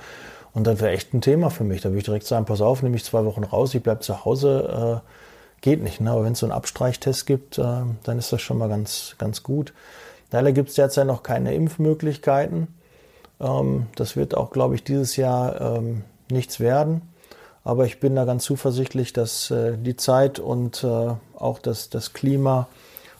Und 0.55 0.67
das 0.67 0.81
wäre 0.81 0.93
echt 0.93 1.15
ein 1.15 1.21
Thema 1.21 1.51
für 1.51 1.65
mich. 1.65 1.81
Da 1.81 1.89
würde 1.89 1.99
ich 1.99 2.05
direkt 2.05 2.27
sagen, 2.27 2.45
pass 2.45 2.61
auf, 2.61 2.83
nehme 2.83 2.97
ich 2.97 3.05
zwei 3.05 3.25
Wochen 3.25 3.43
raus, 3.43 3.75
ich 3.75 3.83
bleibe 3.83 4.01
zu 4.01 4.25
Hause. 4.25 5.03
Äh, 5.03 5.09
geht 5.63 5.83
nicht. 5.83 6.01
Ne? 6.01 6.11
Aber 6.11 6.25
wenn 6.25 6.35
es 6.35 6.41
so 6.41 6.47
einen 6.47 6.53
Abstreichtest 6.53 7.27
gibt, 7.27 7.59
äh, 7.59 7.63
dann 8.05 8.19
ist 8.19 8.33
das 8.33 8.43
schon 8.43 8.59
mal 8.59 8.69
ganz, 8.69 9.17
ganz 9.19 9.43
gut. 9.43 9.73
Leider 10.31 10.53
gibt 10.53 10.69
es 10.69 10.75
derzeit 10.75 11.07
noch 11.07 11.23
keine 11.23 11.55
Impfmöglichkeiten. 11.55 12.69
Ähm, 13.41 13.87
das 13.97 14.15
wird 14.15 14.37
auch, 14.37 14.51
glaube 14.51 14.75
ich, 14.75 14.85
dieses 14.85 15.17
Jahr 15.17 15.61
ähm, 15.61 16.05
nichts 16.31 16.61
werden. 16.61 17.03
Aber 17.65 17.87
ich 17.87 18.01
bin 18.01 18.17
da 18.17 18.25
ganz 18.25 18.45
zuversichtlich, 18.45 19.13
dass 19.13 19.51
äh, 19.51 19.77
die 19.79 19.97
Zeit 19.97 20.39
und 20.39 20.83
äh, 20.83 21.15
auch 21.39 21.59
das, 21.61 21.91
das 21.91 22.13
Klima 22.13 22.67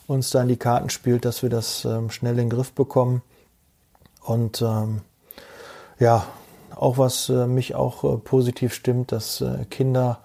uns 0.05 0.31
da 0.31 0.41
in 0.41 0.49
die 0.49 0.57
Karten 0.57 0.89
spielt, 0.89 1.23
dass 1.23 1.43
wir 1.43 1.49
das 1.49 1.85
ähm, 1.85 2.09
schnell 2.09 2.33
in 2.33 2.49
den 2.49 2.49
Griff 2.49 2.73
bekommen. 2.73 3.21
Und 4.21 4.61
ähm, 4.61 5.01
ja, 5.97 6.25
auch 6.75 6.97
was 6.97 7.29
äh, 7.29 7.47
mich 7.47 7.75
auch 7.75 8.21
positiv 8.23 8.73
stimmt, 8.73 9.13
dass 9.13 9.43
Kinder, 9.69 10.19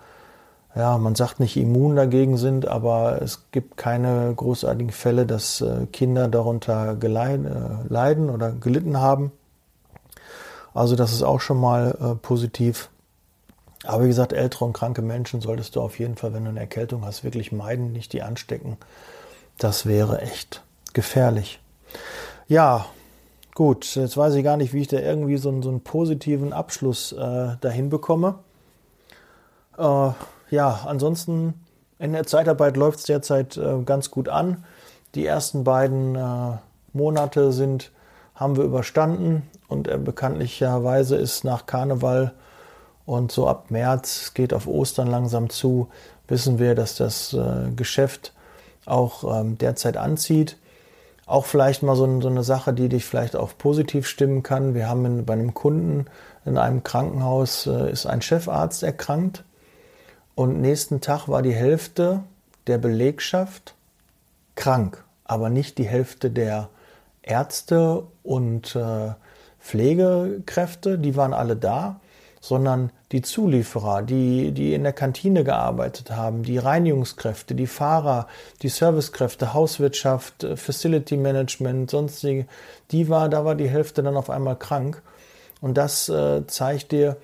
ja, 0.74 0.98
man 0.98 1.14
sagt 1.14 1.38
nicht 1.38 1.56
immun 1.56 1.94
dagegen 1.94 2.36
sind, 2.36 2.66
aber 2.66 3.22
es 3.22 3.50
gibt 3.52 3.76
keine 3.76 4.32
großartigen 4.34 4.92
Fälle, 4.92 5.26
dass 5.26 5.64
Kinder 5.92 6.28
darunter 6.28 6.96
leiden 7.00 8.30
oder 8.30 8.50
gelitten 8.52 8.98
haben. 8.98 9.32
Also 10.74 10.96
das 10.96 11.12
ist 11.12 11.22
auch 11.22 11.40
schon 11.40 11.60
mal 11.60 12.18
positiv. 12.22 12.90
Aber 13.84 14.04
wie 14.04 14.08
gesagt, 14.08 14.32
ältere 14.32 14.64
und 14.64 14.72
kranke 14.72 15.02
Menschen 15.02 15.40
solltest 15.40 15.76
du 15.76 15.80
auf 15.80 15.98
jeden 15.98 16.16
Fall, 16.16 16.34
wenn 16.34 16.44
du 16.44 16.50
eine 16.50 16.60
Erkältung 16.60 17.04
hast, 17.04 17.24
wirklich 17.24 17.52
meiden, 17.52 17.92
nicht 17.92 18.12
die 18.12 18.22
anstecken. 18.22 18.76
Das 19.56 19.86
wäre 19.86 20.20
echt 20.20 20.62
gefährlich. 20.92 21.60
Ja, 22.48 22.86
gut, 23.54 23.94
jetzt 23.94 24.16
weiß 24.16 24.34
ich 24.34 24.44
gar 24.44 24.56
nicht, 24.56 24.72
wie 24.72 24.80
ich 24.80 24.88
da 24.88 24.98
irgendwie 24.98 25.36
so 25.36 25.48
einen, 25.48 25.62
so 25.62 25.68
einen 25.68 25.82
positiven 25.82 26.52
Abschluss 26.52 27.12
äh, 27.12 27.56
dahin 27.60 27.88
bekomme. 27.88 28.40
Äh, 29.76 30.10
ja, 30.50 30.80
ansonsten 30.86 31.54
in 31.98 32.12
der 32.12 32.26
Zeitarbeit 32.26 32.76
läuft 32.76 33.00
es 33.00 33.04
derzeit 33.04 33.56
äh, 33.56 33.82
ganz 33.84 34.10
gut 34.10 34.28
an. 34.28 34.64
Die 35.14 35.26
ersten 35.26 35.64
beiden 35.64 36.14
äh, 36.14 36.58
Monate 36.92 37.52
sind, 37.52 37.90
haben 38.34 38.56
wir 38.56 38.64
überstanden 38.64 39.42
und 39.68 39.88
äh, 39.88 39.98
bekanntlicherweise 39.98 41.16
ist 41.16 41.44
nach 41.44 41.66
Karneval 41.66 42.34
Und 43.08 43.32
so 43.32 43.48
ab 43.48 43.70
März 43.70 44.34
geht 44.34 44.52
auf 44.52 44.66
Ostern 44.66 45.08
langsam 45.08 45.48
zu, 45.48 45.88
wissen 46.26 46.58
wir, 46.58 46.74
dass 46.74 46.94
das 46.94 47.32
äh, 47.32 47.70
Geschäft 47.74 48.34
auch 48.84 49.40
ähm, 49.40 49.56
derzeit 49.56 49.96
anzieht. 49.96 50.58
Auch 51.24 51.46
vielleicht 51.46 51.82
mal 51.82 51.96
so, 51.96 52.20
so, 52.20 52.28
eine 52.28 52.42
Sache, 52.42 52.74
die 52.74 52.90
dich 52.90 53.06
vielleicht 53.06 53.34
auch 53.34 53.56
positiv 53.56 54.06
stimmen 54.06 54.42
kann. 54.42 54.74
Wir 54.74 54.90
haben 54.90 55.06
in, 55.06 55.24
bei 55.24 55.32
einem 55.32 55.54
Kunden 55.54 56.04
in 56.44 56.58
einem 56.58 56.82
Krankenhaus 56.82 57.66
äh, 57.66 57.90
ist 57.90 58.04
ein 58.04 58.20
Chefarzt 58.20 58.82
erkrankt 58.82 59.42
und 60.34 60.60
nächsten 60.60 61.00
Tag 61.00 61.28
war 61.28 61.40
die 61.40 61.54
Hälfte 61.54 62.24
der 62.66 62.76
Belegschaft 62.76 63.74
krank, 64.54 65.02
aber 65.24 65.48
nicht 65.48 65.78
die 65.78 65.88
Hälfte 65.88 66.30
der 66.30 66.68
Ärzte 67.22 68.02
und 68.22 68.76
äh, 68.76 69.14
Pflegekräfte, 69.60 70.98
die 70.98 71.16
waren 71.16 71.32
alle 71.32 71.56
da, 71.56 72.00
sondern 72.42 72.90
die 73.12 73.22
Zulieferer, 73.22 74.02
die, 74.02 74.52
die 74.52 74.74
in 74.74 74.82
der 74.82 74.92
Kantine 74.92 75.42
gearbeitet 75.42 76.10
haben, 76.10 76.42
die 76.42 76.58
Reinigungskräfte, 76.58 77.54
die 77.54 77.66
Fahrer, 77.66 78.26
die 78.62 78.68
Servicekräfte, 78.68 79.54
Hauswirtschaft, 79.54 80.44
äh, 80.44 80.56
Facility 80.56 81.16
Management, 81.16 81.90
sonstige, 81.90 82.46
die 82.90 83.08
war, 83.08 83.28
da 83.28 83.44
war 83.44 83.54
die 83.54 83.68
Hälfte 83.68 84.02
dann 84.02 84.16
auf 84.16 84.28
einmal 84.28 84.56
krank. 84.56 85.02
Und 85.60 85.78
das 85.78 86.08
äh, 86.08 86.46
zeigt 86.46 86.92
dir, 86.92 87.16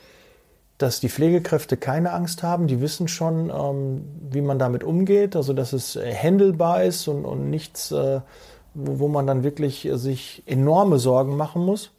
dass 0.79 1.01
die 1.01 1.09
Pflegekräfte 1.09 1.77
keine 1.77 2.13
Angst 2.13 2.43
haben, 2.43 2.67
die 2.67 2.81
wissen 2.81 3.07
schon, 3.07 3.51
ähm, 3.51 4.05
wie 4.31 4.41
man 4.41 4.59
damit 4.59 4.83
umgeht, 4.83 5.37
also 5.37 5.53
dass 5.53 5.73
es 5.73 5.97
äh, 5.97 6.15
handelbar 6.15 6.83
ist 6.83 7.07
und, 7.09 7.25
und 7.25 7.51
nichts, 7.51 7.93
äh, 7.93 8.21
wo, 8.73 8.99
wo 8.99 9.09
man 9.09 9.27
dann 9.27 9.45
wirklich 9.45 9.89
sich 9.93 10.43
enorme 10.47 10.99
Sorgen 10.99 11.37
machen 11.37 11.65
muss. 11.65 11.91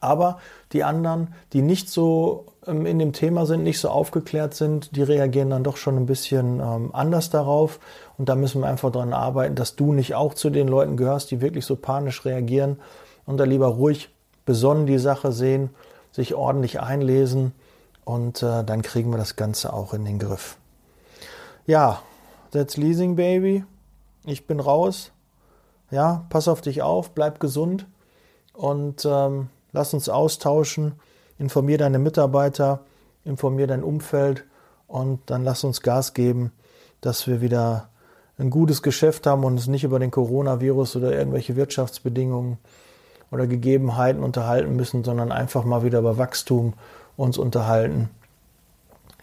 Aber 0.00 0.38
die 0.72 0.84
anderen, 0.84 1.34
die 1.52 1.62
nicht 1.62 1.90
so 1.90 2.46
ähm, 2.66 2.86
in 2.86 2.98
dem 2.98 3.12
Thema 3.12 3.46
sind, 3.46 3.62
nicht 3.62 3.80
so 3.80 3.88
aufgeklärt 3.88 4.54
sind, 4.54 4.94
die 4.96 5.02
reagieren 5.02 5.50
dann 5.50 5.64
doch 5.64 5.76
schon 5.76 5.96
ein 5.96 6.06
bisschen 6.06 6.60
ähm, 6.60 6.90
anders 6.92 7.30
darauf. 7.30 7.80
Und 8.16 8.28
da 8.28 8.34
müssen 8.34 8.60
wir 8.60 8.68
einfach 8.68 8.92
daran 8.92 9.12
arbeiten, 9.12 9.54
dass 9.54 9.76
du 9.76 9.92
nicht 9.92 10.14
auch 10.14 10.34
zu 10.34 10.50
den 10.50 10.68
Leuten 10.68 10.96
gehörst, 10.96 11.30
die 11.30 11.40
wirklich 11.40 11.66
so 11.66 11.76
panisch 11.76 12.24
reagieren 12.24 12.78
und 13.26 13.38
da 13.38 13.44
lieber 13.44 13.66
ruhig 13.66 14.10
besonnen 14.44 14.86
die 14.86 14.98
Sache 14.98 15.32
sehen, 15.32 15.70
sich 16.12 16.34
ordentlich 16.34 16.80
einlesen 16.80 17.52
und 18.04 18.42
äh, 18.42 18.64
dann 18.64 18.80
kriegen 18.80 19.10
wir 19.10 19.18
das 19.18 19.36
Ganze 19.36 19.72
auch 19.72 19.92
in 19.92 20.06
den 20.06 20.18
Griff. 20.18 20.56
Ja, 21.66 22.00
that's 22.52 22.78
Leasing 22.78 23.16
Baby. 23.16 23.64
Ich 24.24 24.46
bin 24.46 24.60
raus. 24.60 25.12
Ja, 25.90 26.24
pass 26.30 26.48
auf 26.48 26.62
dich 26.62 26.80
auf, 26.80 27.10
bleib 27.10 27.40
gesund 27.40 27.86
und 28.54 29.04
ähm, 29.04 29.48
Lass 29.72 29.94
uns 29.94 30.08
austauschen. 30.08 30.92
Informier 31.38 31.78
deine 31.78 31.98
Mitarbeiter, 31.98 32.80
informier 33.24 33.66
dein 33.66 33.82
Umfeld 33.82 34.44
und 34.86 35.20
dann 35.26 35.44
lass 35.44 35.62
uns 35.64 35.82
Gas 35.82 36.14
geben, 36.14 36.52
dass 37.00 37.26
wir 37.26 37.40
wieder 37.40 37.88
ein 38.38 38.50
gutes 38.50 38.82
Geschäft 38.82 39.26
haben 39.26 39.44
und 39.44 39.52
uns 39.52 39.66
nicht 39.66 39.84
über 39.84 39.98
den 39.98 40.10
Coronavirus 40.10 40.96
oder 40.96 41.12
irgendwelche 41.12 41.56
Wirtschaftsbedingungen 41.56 42.58
oder 43.30 43.46
Gegebenheiten 43.46 44.22
unterhalten 44.22 44.74
müssen, 44.76 45.04
sondern 45.04 45.32
einfach 45.32 45.64
mal 45.64 45.82
wieder 45.82 45.98
über 45.98 46.18
Wachstum 46.18 46.74
uns 47.16 47.36
unterhalten. 47.36 48.10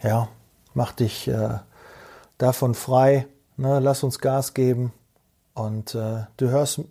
Ja, 0.02 0.28
mach 0.74 0.92
dich 0.92 1.28
äh, 1.28 1.58
davon 2.38 2.74
frei, 2.74 3.26
ne? 3.56 3.80
lass 3.80 4.02
uns 4.02 4.18
Gas 4.18 4.54
geben 4.54 4.92
und 5.54 5.94
äh, 5.94 6.24
du 6.36 6.50
hörst 6.50 6.82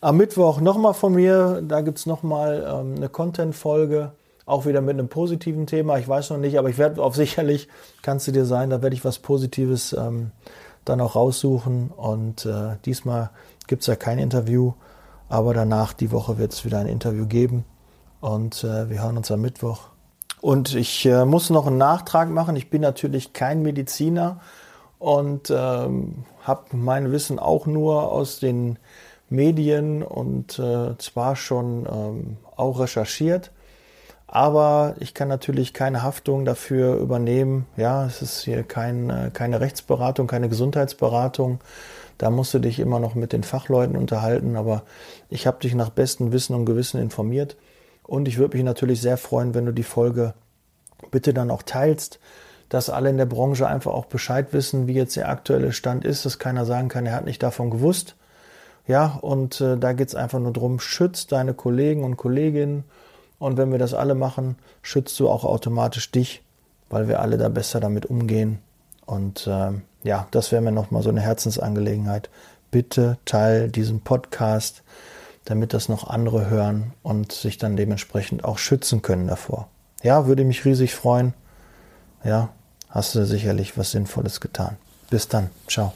am 0.00 0.16
Mittwoch 0.16 0.60
nochmal 0.60 0.94
von 0.94 1.14
mir, 1.14 1.62
da 1.66 1.80
gibt 1.80 1.98
es 1.98 2.06
nochmal 2.06 2.64
ähm, 2.66 2.94
eine 2.96 3.08
Content-Folge, 3.08 4.12
auch 4.46 4.66
wieder 4.66 4.80
mit 4.80 4.94
einem 4.94 5.08
positiven 5.08 5.66
Thema. 5.66 5.98
Ich 5.98 6.08
weiß 6.08 6.30
noch 6.30 6.38
nicht, 6.38 6.58
aber 6.58 6.70
ich 6.70 6.78
werde 6.78 7.02
auf 7.02 7.16
sicherlich, 7.16 7.68
kannst 8.02 8.26
du 8.26 8.32
dir 8.32 8.44
sein, 8.44 8.70
da 8.70 8.82
werde 8.82 8.94
ich 8.94 9.04
was 9.04 9.18
Positives 9.18 9.92
ähm, 9.92 10.30
dann 10.84 11.00
auch 11.00 11.16
raussuchen. 11.16 11.90
Und 11.96 12.46
äh, 12.46 12.76
diesmal 12.84 13.30
gibt 13.66 13.82
es 13.82 13.86
ja 13.88 13.96
kein 13.96 14.18
Interview, 14.18 14.72
aber 15.28 15.52
danach 15.52 15.92
die 15.92 16.10
Woche 16.12 16.38
wird 16.38 16.52
es 16.52 16.64
wieder 16.64 16.78
ein 16.78 16.86
Interview 16.86 17.26
geben. 17.26 17.64
Und 18.20 18.64
äh, 18.64 18.88
wir 18.88 19.02
hören 19.02 19.16
uns 19.16 19.30
am 19.30 19.40
Mittwoch. 19.40 19.88
Und 20.40 20.74
ich 20.74 21.04
äh, 21.04 21.24
muss 21.24 21.50
noch 21.50 21.66
einen 21.66 21.78
Nachtrag 21.78 22.30
machen. 22.30 22.56
Ich 22.56 22.70
bin 22.70 22.80
natürlich 22.80 23.32
kein 23.32 23.62
Mediziner 23.62 24.40
und 24.98 25.50
ähm, 25.50 26.24
habe 26.42 26.76
mein 26.76 27.12
Wissen 27.12 27.38
auch 27.38 27.66
nur 27.66 28.10
aus 28.10 28.40
den 28.40 28.78
Medien 29.30 30.02
und 30.02 30.58
äh, 30.58 30.96
zwar 30.98 31.36
schon 31.36 31.86
ähm, 31.86 32.36
auch 32.56 32.80
recherchiert, 32.80 33.52
aber 34.26 34.94
ich 35.00 35.14
kann 35.14 35.28
natürlich 35.28 35.72
keine 35.72 36.02
Haftung 36.02 36.44
dafür 36.44 36.96
übernehmen. 36.96 37.66
Ja, 37.76 38.04
es 38.06 38.22
ist 38.22 38.42
hier 38.42 38.62
kein, 38.62 39.10
äh, 39.10 39.30
keine 39.32 39.60
Rechtsberatung, 39.60 40.26
keine 40.26 40.48
Gesundheitsberatung. 40.48 41.60
Da 42.18 42.30
musst 42.30 42.52
du 42.52 42.58
dich 42.58 42.80
immer 42.80 43.00
noch 43.00 43.14
mit 43.14 43.32
den 43.32 43.44
Fachleuten 43.44 43.96
unterhalten, 43.96 44.56
aber 44.56 44.82
ich 45.30 45.46
habe 45.46 45.60
dich 45.60 45.74
nach 45.74 45.90
bestem 45.90 46.32
Wissen 46.32 46.54
und 46.54 46.66
Gewissen 46.66 47.00
informiert 47.00 47.56
und 48.02 48.26
ich 48.26 48.38
würde 48.38 48.56
mich 48.56 48.64
natürlich 48.64 49.00
sehr 49.00 49.18
freuen, 49.18 49.54
wenn 49.54 49.66
du 49.66 49.72
die 49.72 49.82
Folge 49.82 50.34
bitte 51.10 51.32
dann 51.32 51.50
auch 51.50 51.62
teilst, 51.62 52.18
dass 52.68 52.90
alle 52.90 53.10
in 53.10 53.18
der 53.18 53.26
Branche 53.26 53.66
einfach 53.66 53.92
auch 53.92 54.06
Bescheid 54.06 54.52
wissen, 54.52 54.86
wie 54.86 54.94
jetzt 54.94 55.16
der 55.16 55.28
aktuelle 55.28 55.72
Stand 55.72 56.04
ist, 56.04 56.26
dass 56.26 56.38
keiner 56.38 56.64
sagen 56.64 56.88
kann, 56.88 57.06
er 57.06 57.14
hat 57.14 57.24
nicht 57.24 57.42
davon 57.42 57.70
gewusst. 57.70 58.16
Ja, 58.88 59.18
und 59.20 59.60
äh, 59.60 59.76
da 59.76 59.92
geht 59.92 60.08
es 60.08 60.14
einfach 60.14 60.40
nur 60.40 60.52
darum, 60.52 60.80
schütz 60.80 61.26
deine 61.26 61.54
Kollegen 61.54 62.04
und 62.04 62.16
Kolleginnen. 62.16 62.84
Und 63.38 63.56
wenn 63.56 63.70
wir 63.70 63.78
das 63.78 63.94
alle 63.94 64.14
machen, 64.14 64.56
schützt 64.82 65.20
du 65.20 65.28
auch 65.28 65.44
automatisch 65.44 66.10
dich, 66.10 66.42
weil 66.88 67.06
wir 67.06 67.20
alle 67.20 67.36
da 67.36 67.50
besser 67.50 67.78
damit 67.78 68.06
umgehen. 68.06 68.58
Und 69.06 69.46
äh, 69.46 69.72
ja, 70.02 70.26
das 70.30 70.50
wäre 70.50 70.62
mir 70.62 70.72
nochmal 70.72 71.02
so 71.02 71.10
eine 71.10 71.20
Herzensangelegenheit. 71.20 72.30
Bitte 72.70 73.18
teil 73.26 73.68
diesen 73.68 74.00
Podcast, 74.00 74.82
damit 75.44 75.74
das 75.74 75.88
noch 75.88 76.08
andere 76.08 76.48
hören 76.48 76.92
und 77.02 77.32
sich 77.32 77.58
dann 77.58 77.76
dementsprechend 77.76 78.44
auch 78.44 78.58
schützen 78.58 79.02
können 79.02 79.28
davor. 79.28 79.68
Ja, 80.02 80.26
würde 80.26 80.44
mich 80.44 80.64
riesig 80.64 80.94
freuen. 80.94 81.34
Ja, 82.24 82.50
hast 82.88 83.14
du 83.14 83.24
sicherlich 83.26 83.76
was 83.76 83.90
Sinnvolles 83.90 84.40
getan. 84.40 84.76
Bis 85.10 85.28
dann. 85.28 85.50
Ciao. 85.68 85.92